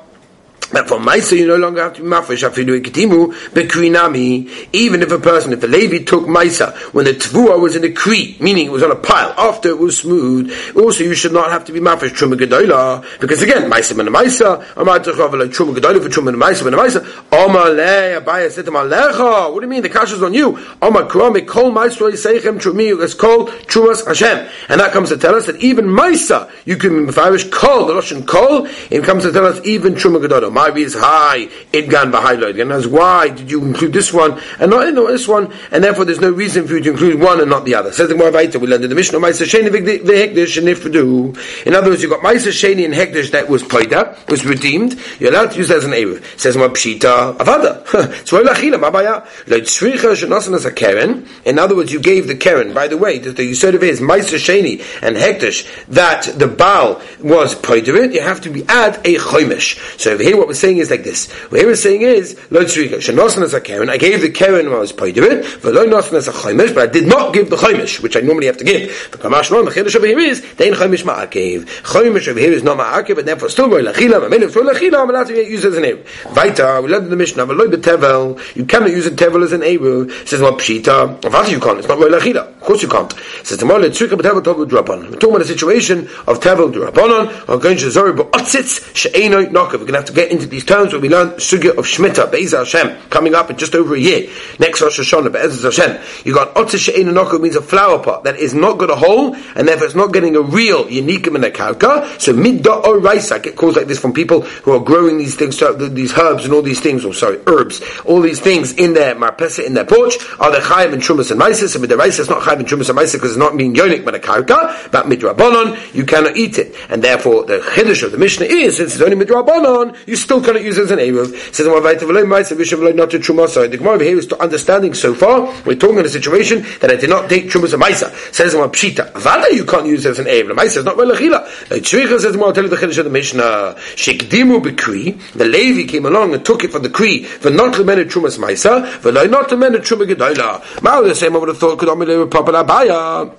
But 0.72 0.88
for 0.88 0.98
Maisa, 0.98 1.36
you 1.36 1.48
no 1.48 1.56
longer 1.56 1.82
have 1.82 1.94
to 1.94 2.02
be 2.02 2.08
mafresh 2.08 2.48
afidu 2.48 2.80
ikitimu 2.80 3.34
bekrinami. 3.50 4.48
Even 4.72 5.02
if 5.02 5.10
a 5.10 5.18
person, 5.18 5.52
if 5.52 5.64
a 5.64 5.66
Levi 5.66 6.04
took 6.04 6.26
Maisa 6.26 6.76
when 6.92 7.06
the 7.06 7.12
tvua 7.12 7.60
was 7.60 7.74
in 7.74 7.82
a 7.82 7.90
kri, 7.90 8.36
meaning 8.38 8.66
it 8.66 8.70
was 8.70 8.84
on 8.84 8.92
a 8.92 8.96
pile 8.96 9.34
after 9.36 9.70
it 9.70 9.78
was 9.78 9.98
smooth, 9.98 10.52
also 10.76 11.02
you 11.02 11.14
should 11.14 11.32
not 11.32 11.50
have 11.50 11.64
to 11.64 11.72
be 11.72 11.80
mafresh 11.80 12.10
truma 12.10 12.38
gedola 12.38 13.04
because 13.20 13.42
again 13.42 13.68
Maisa 13.68 13.96
ben 13.96 14.06
Maisa, 14.06 14.64
Amar 14.76 15.00
techav 15.00 15.36
like 15.36 15.50
truma 15.50 15.74
gedola 15.74 16.00
for 16.00 16.08
truma 16.08 16.32
Maisa 16.36 16.62
ben 16.62 16.74
Maisa. 16.74 17.04
Omar 17.32 17.70
le 17.70 18.20
Abaya 18.20 18.48
said 18.48 18.64
to. 18.64 18.70
What 18.70 19.54
do 19.54 19.60
you 19.62 19.68
mean 19.68 19.82
the 19.82 19.88
cash 19.88 20.12
is 20.12 20.22
on 20.22 20.34
you? 20.34 20.56
Omar 20.80 21.08
krami 21.08 21.44
kol 21.44 21.72
Maisa 21.72 22.12
seichem 22.12 22.60
trumi 22.60 22.96
is 23.02 23.14
called 23.14 23.50
trumas 23.66 24.06
Hashem, 24.06 24.48
and 24.68 24.80
that 24.80 24.92
comes 24.92 25.08
to 25.08 25.16
tell 25.16 25.34
us 25.34 25.46
that 25.46 25.56
even 25.56 25.86
Maisa 25.86 26.48
you 26.64 26.76
can 26.76 27.06
be 27.06 27.12
mafresh 27.12 27.50
kol 27.50 27.86
the 27.86 27.94
Russian 27.96 28.24
kol. 28.24 28.68
It 28.88 29.02
comes 29.02 29.24
to 29.24 29.32
tell 29.32 29.46
us 29.46 29.60
even 29.64 29.94
truma 29.94 30.24
gedola 30.24 30.59
my 30.60 30.76
is 30.76 30.94
high, 30.94 31.46
idgan 31.72 32.12
b'hayloid. 32.12 32.60
And 32.60 32.72
as 32.72 32.86
why 32.86 33.28
did 33.28 33.50
you 33.50 33.62
include 33.64 33.92
this 33.92 34.12
one 34.12 34.40
and 34.58 34.70
not 34.70 34.92
this 34.94 35.26
one? 35.26 35.52
And 35.70 35.82
therefore, 35.82 36.04
there's 36.04 36.20
no 36.20 36.30
reason 36.30 36.66
for 36.66 36.74
you 36.74 36.82
to 36.82 36.90
include 36.90 37.20
one 37.20 37.40
and 37.40 37.48
not 37.48 37.64
the 37.64 37.74
other. 37.74 37.92
Says 37.92 38.08
the 38.08 38.14
Gemara 38.14 38.30
we 38.58 38.66
learned 38.66 38.84
in 38.84 38.90
the 38.90 38.96
Mishnah, 38.96 39.18
Ma'aser 39.18 39.46
Sheni 39.46 39.70
v'hekdesh 39.70 40.58
and 40.58 40.68
ifdu. 40.68 41.66
In 41.66 41.74
other 41.74 41.90
words, 41.90 42.02
you 42.02 42.08
got 42.08 42.20
Ma'aser 42.20 42.52
Sheni 42.52 42.84
and 42.84 42.92
hekdesh 42.92 43.30
that 43.30 43.48
was 43.48 43.62
poida, 43.62 44.16
was 44.28 44.44
redeemed. 44.44 45.00
You're 45.18 45.30
allowed 45.30 45.52
to 45.52 45.58
use 45.58 45.68
that 45.68 45.78
as 45.78 45.84
an 45.84 45.92
eruv. 45.92 46.22
Says 46.38 46.54
Gemara 46.54 46.70
Pshita 46.70 47.36
avada. 47.38 47.80
Roy 48.32 48.42
lachila 48.42 48.90
mabaya 48.90 49.26
leitzricha 49.46 50.14
shenosan 50.14 50.54
as 50.54 50.64
a 50.64 50.72
keren. 50.72 51.26
In 51.44 51.58
other 51.58 51.74
words, 51.74 51.92
you 51.92 52.00
gave 52.00 52.26
the 52.26 52.36
keren. 52.36 52.74
By 52.74 52.88
the 52.88 52.98
way, 52.98 53.18
the, 53.18 53.32
the 53.32 53.54
said 53.54 53.74
of 53.74 53.82
his 53.82 54.00
Ma'aser 54.00 54.38
Sheni 54.38 54.84
and 55.02 55.16
hekdesh 55.16 55.66
that 55.88 56.24
the 56.38 56.48
Baal 56.48 57.00
was 57.22 57.54
poida. 57.54 58.12
You 58.12 58.20
have 58.20 58.42
to 58.42 58.50
be 58.50 58.64
add 58.68 58.96
a 59.04 59.16
chomish. 59.16 59.98
So 59.98 60.12
over 60.12 60.22
here, 60.22 60.36
what 60.36 60.48
we're 60.50 60.54
saying 60.54 60.78
is 60.78 60.90
like 60.90 61.04
this. 61.04 61.30
What 61.50 61.64
was 61.64 61.82
saying 61.82 62.02
is, 62.02 62.36
Lo 62.50 62.62
shenosan 62.62 63.42
as 63.42 63.54
a 63.54 63.60
keren, 63.60 63.88
I 63.88 63.96
gave 63.96 64.20
the 64.20 64.30
keren 64.30 64.66
when 64.66 64.74
I 64.74 64.80
was 64.80 64.92
paid 64.92 65.16
it, 65.16 65.60
but 65.62 65.72
lo 65.72 65.86
nosan 65.86 66.14
as 66.14 66.26
a 66.26 66.32
chaimish, 66.32 66.74
but 66.74 66.88
I 66.88 66.92
did 66.92 67.06
not 67.06 67.32
give 67.32 67.48
the 67.48 67.56
chaimish, 67.56 68.02
which 68.02 68.16
I 68.16 68.20
normally 68.20 68.46
have 68.46 68.56
to 68.56 68.64
give. 68.64 69.08
The 69.12 69.18
kamash 69.18 69.50
lo, 69.50 69.64
the 69.64 69.70
chiddush 69.70 69.94
over 69.96 70.06
here 70.06 70.18
is, 70.18 70.40
dein 70.56 70.72
chaimish 70.72 71.04
ma'akev. 71.04 71.64
Chaimish 71.82 72.28
over 72.28 72.40
here 72.40 72.52
is 72.52 72.62
not 72.62 72.78
ma'akev, 72.78 73.14
but 73.14 73.26
therefore 73.26 73.48
still 73.48 73.70
roy 73.70 73.82
lachila, 73.82 74.28
ma'melef 74.28 74.54
roy 74.54 74.72
lachila, 74.72 75.02
I'm 75.02 75.10
allowed 75.10 75.28
to 75.28 75.34
use 75.34 75.64
it 75.64 75.68
as 75.68 75.76
an 75.76 75.84
eruv. 75.84 76.04
Vaita, 76.34 76.82
we 76.82 76.88
learned 76.90 77.04
in 77.04 77.10
the 77.10 77.16
Mishnah, 77.16 77.46
but 77.46 77.56
lo 77.56 77.68
betevel, 77.68 78.56
you 78.56 78.64
cannot 78.64 78.90
use 78.90 79.06
a 79.06 79.10
tevel 79.12 79.44
as 79.44 79.52
an 79.52 79.60
eruv. 79.60 80.10
Says, 80.26 80.40
what 80.40 80.58
pshita, 80.58 81.24
of 81.24 81.32
course 81.32 81.50
you 81.50 81.60
can't, 81.60 81.78
it's 81.78 81.88
not 81.88 81.98
roy 81.98 82.08
lachila. 82.08 82.48
Of 82.48 82.60
course 82.60 82.82
you 82.82 82.88
can't. 82.88 83.12
Says, 83.44 83.58
the 83.58 83.66
mole 83.66 83.80
tzrika 83.82 84.18
betevel 84.18 84.42
tovu 84.42 84.66
drabanon. 84.66 85.10
We're 85.10 85.18
talking 85.18 85.36
about 85.36 85.42
a 85.42 85.46
situation 85.46 86.08
of 86.26 86.40
tevel 86.40 86.72
drabanon, 86.72 87.48
or 87.48 87.58
going 87.58 87.78
to 87.78 87.90
zori 87.90 88.12
bo'otzitz, 88.12 88.96
she'enoi 88.96 89.46
nokav. 89.46 89.72
We're 89.72 89.78
going 89.78 89.92
to 89.92 89.98
have 89.98 90.04
to 90.06 90.12
get 90.12 90.30
into 90.32 90.39
these 90.48 90.64
terms 90.64 90.92
where 90.92 91.00
we 91.00 91.08
learn 91.08 91.30
sugya 91.32 91.70
of 91.70 91.84
Shemitah, 91.84 92.30
Be'ez 92.30 92.52
Hashem, 92.52 92.96
coming 93.10 93.34
up 93.34 93.50
in 93.50 93.56
just 93.56 93.74
over 93.74 93.94
a 93.94 93.98
year. 93.98 94.30
Next 94.58 94.80
Rosh 94.80 95.00
Hashanah, 95.00 95.32
Be'ez 95.32 95.62
Hashem. 95.62 96.00
You 96.24 96.34
got 96.34 96.54
Otze 96.54 96.78
She'en 96.78 97.12
Noko 97.12 97.38
means 97.38 97.56
a 97.56 97.62
flower 97.62 98.02
pot 98.02 98.24
that 98.24 98.36
is 98.36 98.54
not 98.54 98.78
got 98.78 98.90
a 98.90 98.96
hole, 98.96 99.34
and 99.54 99.68
therefore 99.68 99.86
it's 99.86 99.94
not 99.94 100.12
getting 100.12 100.36
a 100.36 100.40
real 100.40 100.84
Yanikim 100.84 101.36
in 101.36 101.44
a 101.44 101.50
kalka. 101.50 102.20
So 102.20 102.32
Midda 102.32 102.84
or 102.84 102.98
Rice, 102.98 103.32
I 103.32 103.38
get 103.38 103.56
calls 103.56 103.76
like 103.76 103.86
this 103.86 103.98
from 103.98 104.12
people 104.12 104.42
who 104.42 104.72
are 104.72 104.80
growing 104.80 105.18
these 105.18 105.34
things, 105.34 105.58
these 105.94 106.16
herbs 106.16 106.44
and 106.44 106.54
all 106.54 106.62
these 106.62 106.80
things, 106.80 107.04
or 107.04 107.12
sorry, 107.12 107.40
herbs, 107.46 107.82
all 108.04 108.20
these 108.20 108.40
things 108.40 108.72
in 108.74 108.94
their 108.94 109.14
marpesa, 109.14 109.66
in 109.66 109.74
their 109.74 109.84
porch, 109.84 110.14
are 110.38 110.50
the 110.52 110.58
Chayim 110.58 110.92
and 110.92 111.02
Trumas 111.02 111.30
and 111.30 111.40
Maisis, 111.40 111.74
and 111.74 111.90
Rice, 111.90 112.18
it's 112.18 112.30
not 112.30 112.42
Chayim 112.42 112.60
and 112.60 112.68
Trumas 112.68 112.88
and 112.88 112.98
Maisis 112.98 113.14
because 113.14 113.30
it's 113.30 113.38
not 113.38 113.56
being 113.56 113.74
Yonik 113.74 114.04
but 114.04 114.14
a 114.14 114.18
kalka, 114.18 114.90
but 114.92 115.06
Midrabanon, 115.06 115.94
you 115.94 116.04
cannot 116.04 116.36
eat 116.36 116.58
it. 116.58 116.74
And 116.88 117.02
therefore 117.02 117.44
the 117.44 117.58
Chiddush 117.58 118.02
of 118.04 118.12
the 118.12 118.18
Mishnah 118.18 118.46
is, 118.46 118.76
since 118.76 118.94
it's 118.94 119.02
only 119.02 119.16
Midrabanon, 119.16 119.96
you 120.06 120.14
still 120.16 120.29
cannot 120.38 120.62
use 120.62 120.78
it 120.78 120.84
as 120.84 120.90
an 120.92 120.98
Eruv. 121.00 121.34
Says 121.52 121.66
not 121.66 123.10
to. 123.10 123.16
The 123.16 123.76
Gemara 123.76 124.04
here 124.04 124.18
is 124.18 124.26
to 124.26 124.40
understanding 124.40 124.94
so 124.94 125.14
far. 125.14 125.52
We're 125.64 125.76
talking 125.76 125.98
in 125.98 126.06
a 126.06 126.08
situation 126.08 126.62
that 126.80 126.90
I 126.90 126.96
did 126.96 127.10
not 127.10 127.28
take 127.28 127.46
trumas 127.46 127.72
and 127.72 127.82
maisa. 127.82 128.12
Says 128.32 128.54
pshita. 128.54 129.12
Vada 129.14 129.54
you 129.54 129.64
can't 129.64 129.86
use 129.86 130.06
it 130.06 130.10
as 130.10 130.18
an. 130.18 130.26
The 130.26 130.54
maisa 130.54 130.78
is 130.78 130.84
not 130.84 130.96
velachila. 130.96 131.46
Tzricha 131.80 132.20
says 132.20 132.36
I'll 132.36 132.52
tell 132.52 132.64
you 132.64 132.70
the 132.70 132.76
chiddush 132.76 132.98
of 132.98 133.04
the 133.06 133.10
Mishnah. 133.10 133.74
Shekdimu 133.96 134.62
bekri. 134.62 135.18
The 135.32 135.46
Levi 135.46 135.90
came 135.90 136.06
along 136.06 136.34
and 136.34 136.44
took 136.44 136.62
it 136.64 136.70
from 136.70 136.82
the 136.82 136.90
kri. 136.90 137.24
For 137.24 137.50
not 137.50 137.74
to 137.74 137.84
mend 137.84 138.08
trumas 138.10 138.38
maisa. 138.38 138.86
For 138.86 139.12
not 139.12 139.48
to 139.48 139.56
mend 139.56 139.74
truma 139.76 140.06
gedola. 140.06 140.82
Now 140.82 141.00
the 141.02 141.14
same 141.14 141.34
I 141.34 141.38
would 141.38 141.48
have 141.48 141.58
thought 141.58 141.78
could 141.78 141.88
only 141.88 142.06
be 142.06 142.30
proper 142.30 142.52
abaya 142.52 143.34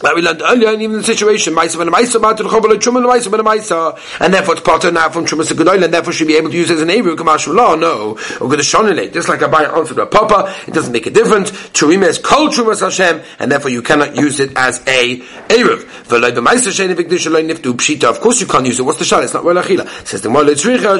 that 0.00 0.14
we 0.14 0.22
learned 0.22 0.42
earlier, 0.42 0.68
and 0.68 0.82
even 0.82 0.96
the 0.96 1.04
situation, 1.04 1.56
and 1.58 1.68
therefore 4.34 4.54
it's 4.54 4.62
part 4.62 4.84
of 4.84 4.94
now 4.94 5.08
from 5.10 5.24
Truma 5.26 5.42
Segudoil, 5.44 5.82
and 5.84 5.92
therefore 5.92 6.12
should 6.12 6.28
be 6.28 6.36
able 6.36 6.50
to 6.50 6.56
use 6.56 6.70
it 6.70 6.74
as 6.74 6.82
an 6.82 6.88
Eruv, 6.88 7.16
Kamash 7.16 7.52
Law, 7.52 7.74
no. 7.74 8.18
Or 8.40 8.48
good 8.48 8.60
Shonile, 8.60 9.12
just 9.12 9.28
like 9.28 9.42
I 9.42 9.48
buy 9.48 9.64
answer 9.64 9.94
to 9.94 10.02
a 10.02 10.06
Papa, 10.06 10.54
it 10.66 10.74
doesn't 10.74 10.92
make 10.92 11.06
a 11.06 11.10
difference. 11.10 11.50
Truma 11.50 12.06
is 12.06 12.18
Kol 12.18 12.48
Truma 12.48 12.78
Hashem, 12.78 13.20
and 13.38 13.50
therefore 13.50 13.70
you 13.70 13.82
cannot 13.82 14.16
use 14.16 14.40
it 14.40 14.56
as 14.56 14.80
a 14.86 15.18
Eruv. 15.48 15.86
Of 18.08 18.20
course 18.20 18.40
you 18.40 18.46
can't 18.46 18.66
use 18.66 18.78
it. 18.78 18.82
What's 18.82 18.98
the 18.98 19.04
Shal? 19.04 19.22
It's 19.22 19.34
not 19.34 19.44
Roel 19.44 19.62
Achila. 19.62 19.86
Says 20.06 20.22
the 20.22 20.30
Mola 20.30 20.52
Tzricha, 20.52 20.98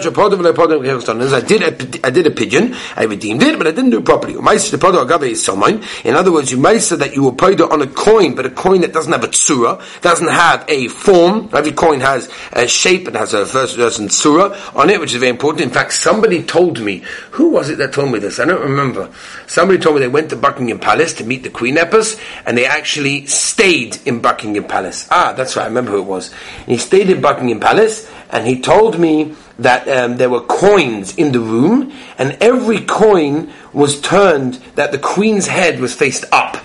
I 1.32 1.40
did 1.40 1.62
a, 1.62 2.06
I 2.06 2.10
did 2.10 2.26
a 2.26 2.30
pigeon, 2.30 2.74
I 2.96 3.04
redeemed 3.04 3.42
it, 3.42 3.56
but 3.58 3.66
I 3.66 3.70
didn't 3.70 3.90
do 3.90 3.98
it 3.98 4.04
properly. 4.04 4.34
In 4.34 6.14
other 6.14 6.32
words, 6.32 6.50
you 6.50 6.58
Maisa 6.58 6.98
that 6.98 7.14
you 7.14 7.24
were 7.24 7.32
paid 7.32 7.60
on 7.60 7.82
a 7.82 7.86
coin, 7.86 8.34
but 8.34 8.46
a 8.46 8.50
coin 8.50 8.80
that 8.82 8.87
doesn't 8.92 9.12
have 9.12 9.24
a 9.24 9.28
tsura, 9.28 9.82
doesn't 10.00 10.28
have 10.28 10.64
a 10.68 10.88
form. 10.88 11.50
Every 11.52 11.72
coin 11.72 12.00
has 12.00 12.30
a 12.52 12.66
shape 12.66 13.06
and 13.06 13.16
has 13.16 13.34
a 13.34 13.46
first 13.46 13.76
person 13.76 14.08
surah 14.08 14.56
on 14.74 14.90
it, 14.90 15.00
which 15.00 15.12
is 15.12 15.20
very 15.20 15.30
important. 15.30 15.62
In 15.62 15.70
fact, 15.70 15.92
somebody 15.92 16.42
told 16.42 16.80
me, 16.80 17.02
who 17.32 17.50
was 17.50 17.70
it 17.70 17.78
that 17.78 17.92
told 17.92 18.12
me 18.12 18.18
this? 18.18 18.38
I 18.38 18.44
don't 18.44 18.62
remember. 18.62 19.12
Somebody 19.46 19.78
told 19.78 19.96
me 19.96 20.00
they 20.00 20.08
went 20.08 20.30
to 20.30 20.36
Buckingham 20.36 20.78
Palace 20.78 21.14
to 21.14 21.24
meet 21.24 21.42
the 21.42 21.50
Queen 21.50 21.76
Epis, 21.76 22.20
and 22.46 22.56
they 22.56 22.66
actually 22.66 23.26
stayed 23.26 23.98
in 24.06 24.20
Buckingham 24.20 24.64
Palace. 24.64 25.08
Ah, 25.10 25.32
that's 25.36 25.56
right, 25.56 25.64
I 25.64 25.68
remember 25.68 25.92
who 25.92 25.98
it 25.98 26.06
was. 26.06 26.32
He 26.66 26.76
stayed 26.76 27.10
in 27.10 27.20
Buckingham 27.20 27.60
Palace, 27.60 28.10
and 28.30 28.46
he 28.46 28.60
told 28.60 28.98
me 28.98 29.34
that 29.58 29.88
um, 29.88 30.16
there 30.16 30.30
were 30.30 30.42
coins 30.42 31.16
in 31.16 31.32
the 31.32 31.40
room, 31.40 31.92
and 32.18 32.36
every 32.40 32.80
coin 32.80 33.52
was 33.72 34.00
turned 34.00 34.54
that 34.74 34.92
the 34.92 34.98
Queen's 34.98 35.46
head 35.46 35.80
was 35.80 35.94
faced 35.94 36.24
up. 36.32 36.57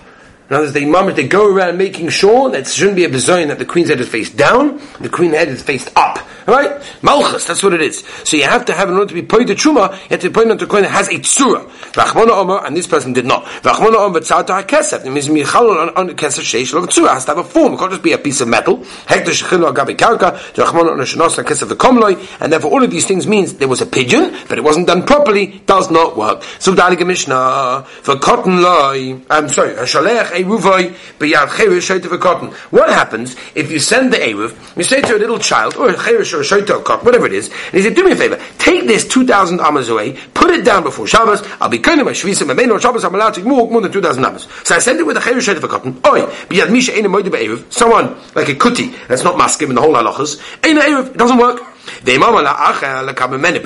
In 0.53 0.57
other 0.57 0.65
words, 0.65 0.73
the 0.73 0.85
imam, 0.85 1.15
they 1.15 1.27
go 1.27 1.51
around 1.51 1.79
making 1.79 2.09
sure 2.09 2.51
that 2.51 2.59
it 2.59 2.67
shouldn't 2.67 2.95
be 2.95 3.05
a 3.05 3.09
bezoin 3.09 3.47
that 3.47 3.57
the 3.57 3.65
queen's 3.65 3.89
head 3.89 3.99
is 3.99 4.07
faced 4.07 4.37
down, 4.37 4.79
the 4.99 5.09
queen's 5.09 5.33
head 5.33 5.47
is 5.47 5.63
faced 5.63 5.89
up. 5.95 6.19
Right? 6.45 6.81
Malchus, 7.01 7.45
that's 7.47 7.63
what 7.63 7.73
it 7.73 7.81
is. 7.81 8.03
So 8.23 8.37
you 8.37 8.43
have 8.43 8.65
to 8.65 8.73
have, 8.73 8.89
in 8.89 8.95
order 8.95 9.07
to 9.07 9.13
be 9.13 9.21
pointed 9.21 9.57
to 9.57 9.69
truma, 9.69 9.93
you 9.93 10.09
have 10.09 10.19
to 10.21 10.29
be 10.29 10.33
pointed 10.33 10.59
to 10.59 10.65
a 10.65 10.67
coin 10.67 10.83
that 10.83 10.91
has 10.91 11.07
a 11.07 11.19
tsura. 11.19 11.67
Rachmana 11.93 12.31
Omer, 12.31 12.65
and 12.65 12.75
this 12.75 12.87
person 12.87 13.13
did 13.13 13.25
not. 13.25 13.45
Rachmana 13.45 13.95
Omer 13.95 14.19
tzata 14.19 14.49
ha-kesef. 14.49 15.05
It 15.05 15.09
means 15.09 15.29
michal 15.29 15.71
on 15.95 16.07
the 16.07 16.13
kesef 16.13 16.41
sheish 16.41 16.73
lo 16.73 16.85
tsura. 16.85 17.13
has 17.13 17.25
to 17.25 17.31
have 17.31 17.37
a 17.37 17.43
form. 17.43 17.73
It 17.73 17.77
can't 17.77 17.91
just 17.91 18.03
be 18.03 18.11
a 18.11 18.17
piece 18.17 18.41
of 18.41 18.47
metal. 18.47 18.77
Hekta 18.77 19.31
shechilu 19.31 19.73
agabi 19.73 19.95
karka, 19.95 20.37
Rachmana 20.53 20.91
Omer 20.91 21.03
shenos 21.03 21.35
ha-kesef 21.35 21.69
v'komloi, 21.69 22.41
and 22.41 22.51
therefore 22.51 22.71
all 22.71 22.83
of 22.83 22.91
these 22.91 23.05
things 23.05 23.25
means 23.27 23.53
there 23.55 23.67
was 23.67 23.81
a 23.81 23.85
pigeon, 23.85 24.35
but 24.49 24.57
it 24.57 24.63
wasn't 24.63 24.87
done 24.87 25.05
properly, 25.05 25.61
does 25.65 25.89
not 25.91 26.17
work. 26.17 26.43
So 26.59 26.73
Dalige 26.73 27.05
Mishnah, 27.05 27.85
for 28.01 28.17
cotton 28.19 28.61
loy, 28.61 29.19
I'm 29.29 29.49
sorry, 29.49 29.75
shalech 29.75 30.27
eruvoi 30.27 30.93
b'yad 31.19 31.55
cherish 31.55 31.89
shoyte 31.89 32.07
for 32.07 32.17
cotton. 32.17 32.49
What 32.71 32.89
happens 32.89 33.35
if 33.55 33.71
you 33.71 33.79
send 33.79 34.13
the 34.13 34.17
eruv, 34.17 34.77
you 34.77 34.83
say 34.83 35.01
to 35.01 35.15
a 35.15 35.19
little 35.19 35.39
child, 35.39 35.75
oh, 35.77 35.83
or 35.83 35.89
a 35.89 35.93
or 36.33 36.41
a 36.41 36.43
shoito 36.43 36.83
cock, 36.83 37.03
whatever 37.03 37.25
it 37.25 37.33
is, 37.33 37.49
and 37.49 37.73
he 37.73 37.81
said, 37.81 37.95
do 37.95 38.03
me 38.03 38.11
a 38.11 38.15
favor, 38.15 38.39
take 38.57 38.87
this 38.87 39.07
2,000 39.07 39.59
amas 39.59 39.89
away, 39.89 40.17
put 40.33 40.49
it 40.49 40.63
down 40.65 40.83
before 40.83 41.05
Shabbos, 41.07 41.41
I'll 41.61 41.69
be 41.69 41.79
kind 41.79 41.99
of 41.99 42.05
my 42.05 42.13
shvisa, 42.13 42.45
my 42.47 42.53
main 42.53 42.69
Shabbos, 42.79 43.03
I'm 43.03 43.13
allowed 43.15 43.33
to 43.35 43.43
walk 43.43 43.71
more 43.71 43.81
than 43.81 43.91
2,000 43.91 44.23
amas. 44.23 44.47
So 44.63 44.75
I 44.75 44.79
sent 44.79 44.99
it 44.99 45.03
with 45.03 45.17
a 45.17 45.21
cherish 45.21 45.47
shoito 45.47 45.59
for 45.61 45.67
cotton, 45.67 45.99
oi, 46.05 46.25
b'yad 46.47 46.71
misha 46.71 46.93
ein 46.95 47.05
moide 47.05 47.31
be'eruv, 47.31 47.71
someone, 47.71 48.15
like 48.35 48.49
a 48.49 48.55
kuti, 48.55 48.93
that's 49.07 49.23
not 49.23 49.35
maskim 49.35 49.69
in 49.69 49.75
the 49.75 49.81
whole 49.81 49.93
halachas, 49.93 50.39
ein 50.63 50.77
eruv, 50.77 51.11
it 51.11 51.17
doesn't 51.17 51.37
work. 51.37 51.61
But 52.05 52.13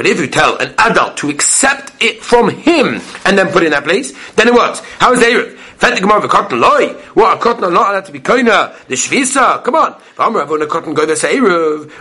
if 0.08 0.20
you 0.20 0.28
tell 0.28 0.58
an 0.58 0.74
adult 0.80 1.18
to 1.18 1.30
accept 1.30 1.92
it 2.02 2.24
from 2.24 2.50
him 2.50 3.00
and 3.26 3.38
then 3.38 3.50
put 3.50 3.62
it 3.62 3.68
in 3.68 3.72
that 3.74 3.84
place, 3.84 4.12
then 4.34 4.48
it 4.48 4.56
works. 4.56 4.82
How 4.98 5.14
is 5.14 5.20
Erev? 5.20 5.57
Fenty 5.78 6.02
Gemara 6.02 6.22
v'cotton 6.22 6.60
loy. 6.60 6.94
What 7.14 7.38
a 7.38 7.62
not 7.62 7.72
allowed 7.72 8.06
to 8.06 8.12
be 8.12 8.20
koina. 8.20 8.76
The 8.88 8.96
shvisa. 8.96 9.64
Come 9.64 9.76
on. 9.76 9.96
Avon. 10.20 10.50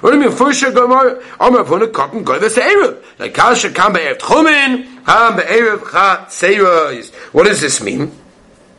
What 0.00 0.10
do 0.10 0.18
you 0.18 0.20
mean? 0.20 0.30
Gemara. 0.72 1.22
Avon. 1.40 2.96
Like 3.18 3.34
kasha 3.34 3.70
kam 3.70 3.92
be'erev 3.92 4.18
tchumin. 4.18 4.86
What 7.32 7.46
does 7.46 7.60
this 7.60 7.80
mean? 7.82 8.12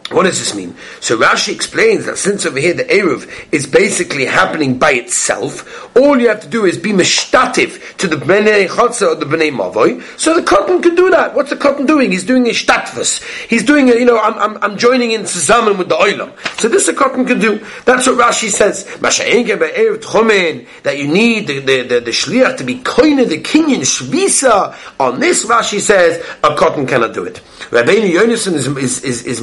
What 0.10 0.24
does 0.24 0.40
this 0.40 0.56
mean? 0.56 0.74
So 1.02 1.18
Rashi 1.18 1.54
explains 1.54 2.06
that 2.06 2.18
since 2.18 2.46
over 2.46 2.60
here 2.60 2.74
the 2.74 2.86
Eruv 2.86 3.30
is 3.52 3.68
basically 3.68 4.26
happening 4.26 4.80
by 4.80 4.94
itself, 4.94 5.96
all 5.98 6.20
you 6.20 6.30
have 6.30 6.40
to 6.42 6.48
do 6.48 6.66
is 6.66 6.78
be 6.78 6.92
mishtativ 6.92 7.98
to 7.98 8.08
the 8.08 8.16
Bnei 8.16 8.68
Chotza 8.68 9.10
or 9.12 9.16
the 9.16 9.26
Bnei 9.26 9.52
Mavoy, 9.52 10.02
so 10.18 10.34
the 10.34 10.44
cotton 10.44 10.82
can 10.82 10.96
do 10.96 11.10
that. 11.10 11.36
What's 11.36 11.50
the 11.50 11.58
cotton 11.58 11.86
doing? 11.86 12.12
He's 12.12 12.24
doing 12.24 12.48
a 12.48 12.52
shtatvus. 12.52 13.22
He's 13.50 13.64
doing 13.64 13.90
a, 13.90 13.96
you 13.96 14.06
know, 14.06 14.18
I'm, 14.18 14.36
I'm, 14.36 14.64
I'm 14.64 14.78
joining 14.78 15.12
in 15.12 15.24
Tzazaman 15.24 15.78
with 15.78 15.90
the 15.90 15.96
Oilam. 15.96 16.32
So 16.58 16.70
this 16.70 16.86
the 16.86 16.94
cotton 16.94 17.26
can 17.26 17.40
do. 17.40 17.60
That's 17.86 18.08
what 18.08 18.18
Rashi 18.18 18.50
says. 18.50 18.86
That 20.84 20.98
you 20.98 21.08
need 21.08 21.48
the, 21.48 21.60
the, 21.60 21.82
the, 21.84 22.00
the 22.00 22.12
Shliach 22.12 22.58
to 22.58 22.64
be 22.64 22.80
koine 22.80 23.28
the 23.28 23.42
Kinyan 23.42 23.82
Shvisa. 23.82 24.76
On 25.00 25.20
this 25.20 25.46
Rashi 25.46 25.80
says, 25.80 26.24
a 26.44 26.56
cotton 26.56 26.88
cannot 26.88 27.14
do 27.14 27.26
it. 27.26 27.42
Rabbeinu 27.70 28.10
Yonason 28.14 28.54
is, 28.54 28.68
is, 28.68 29.04
is, 29.04 29.24
is 29.24 29.42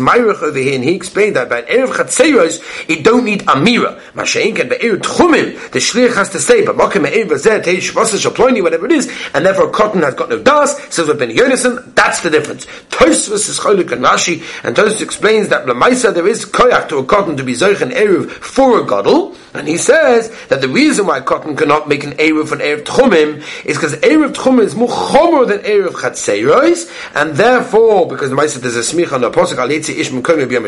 over 0.55 0.63
here, 0.63 0.75
and 0.77 0.85
he 0.85 0.95
explained 0.95 1.37
that 1.37 1.49
by 1.49 1.63
Erev 1.63 1.89
Chatzeiros, 1.89 2.63
it 2.89 3.05
don't 3.05 3.25
need 3.25 3.41
Amira. 3.41 4.01
Masha'in 4.13 4.55
can 4.55 4.69
be 4.69 4.77
Erev 4.77 4.99
Tchumim, 4.99 5.71
the 5.73 5.79
Shliach 5.81 6.15
has 6.15 6.31
to 6.31 6.39
say, 6.39 6.65
but 6.65 6.77
Mokim 6.77 7.07
Erev 7.07 7.29
Vazeh, 7.29 7.63
Teish 7.63 7.91
Vasa 7.91 8.17
Shaploini, 8.17 8.63
whatever 8.63 8.87
it 8.87 8.93
is, 8.93 9.13
and 9.35 9.45
therefore 9.45 9.71
cotton 9.71 10.03
has 10.03 10.15
got 10.15 10.29
no 10.29 10.39
das, 10.41 10.77
says 10.95 11.09
Rabbeinu 11.09 11.35
Yonason, 11.35 11.95
that's 11.95 12.21
the 12.21 12.31
difference. 12.31 12.67
Tosfos 12.91 13.49
is 13.49 13.59
Cholik 13.59 13.91
and 13.91 14.05
Rashi, 14.05 14.43
and 14.65 14.77
Tosfos 14.77 15.03
explains 15.03 15.49
that 15.49 15.67
Lamaisa, 15.67 16.15
there 16.15 16.29
is 16.29 16.45
koyak 16.45 16.89
to 16.89 16.99
a 16.99 17.05
cotton 17.05 17.37
to 17.37 17.43
be 17.43 17.55
Zoich 17.55 17.81
and 17.81 17.93
Erev 17.93 18.31
for 18.31 18.81
a 18.81 18.85
Godel, 18.85 19.37
and 19.55 19.67
he 19.69 19.77
says 19.77 20.31
that 20.49 20.61
the 20.61 20.69
reason 20.69 21.07
why 21.07 21.21
cotton 21.21 21.57
cannot 21.57 21.89
make 21.89 22.05
an 22.05 22.13
Erev 22.13 22.49
for 22.49 22.57
Erev 22.57 22.85
Tchumim 22.85 23.43
is 23.65 23.77
because 23.77 23.95
Erev 23.97 24.35
Tchumim 24.35 24.63
is 24.63 24.75
more 24.75 24.89
chomer 24.89 25.47
than 25.47 25.59
Erev 25.61 25.93
Chatzeiros, 25.93 26.91
and 27.15 27.35
therefore, 27.35 28.07
because 28.09 28.31
the 28.31 28.37
Maisa 28.37 28.61
there's 28.61 28.77
a 28.77 28.81
smich 28.81 29.13
on 29.13 29.21
the 29.21 29.29
Apostle, 29.29 29.59
Aletzi 29.59 29.97
Ish 29.99 30.11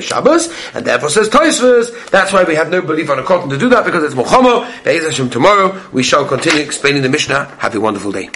Shabbos, 0.01 0.53
and 0.75 0.87
therefore 0.87 1.09
says 1.09 1.29
Toisvus, 1.29 2.11
that's 2.11 2.33
why 2.33 2.45
we 2.45 2.55
have 2.55 2.71
no 2.71 2.83
belief 2.83 3.11
on 3.11 3.19
a 3.19 3.23
cotton 3.23 3.51
to 3.51 3.59
do 3.59 3.69
that, 3.71 3.85
because 3.85 4.05
it's 4.05 4.15
Mochomo, 4.15 4.67
Be'ez 4.85 5.05
Hashem 5.05 5.31
tomorrow, 5.31 5.81
we 5.93 6.03
shall 6.03 6.27
continue 6.27 6.63
explaining 6.63 7.03
the 7.03 7.09
Mishnah. 7.09 7.57
Have 7.59 7.75
a 7.75 7.81
wonderful 7.81 8.13
day. 8.13 8.31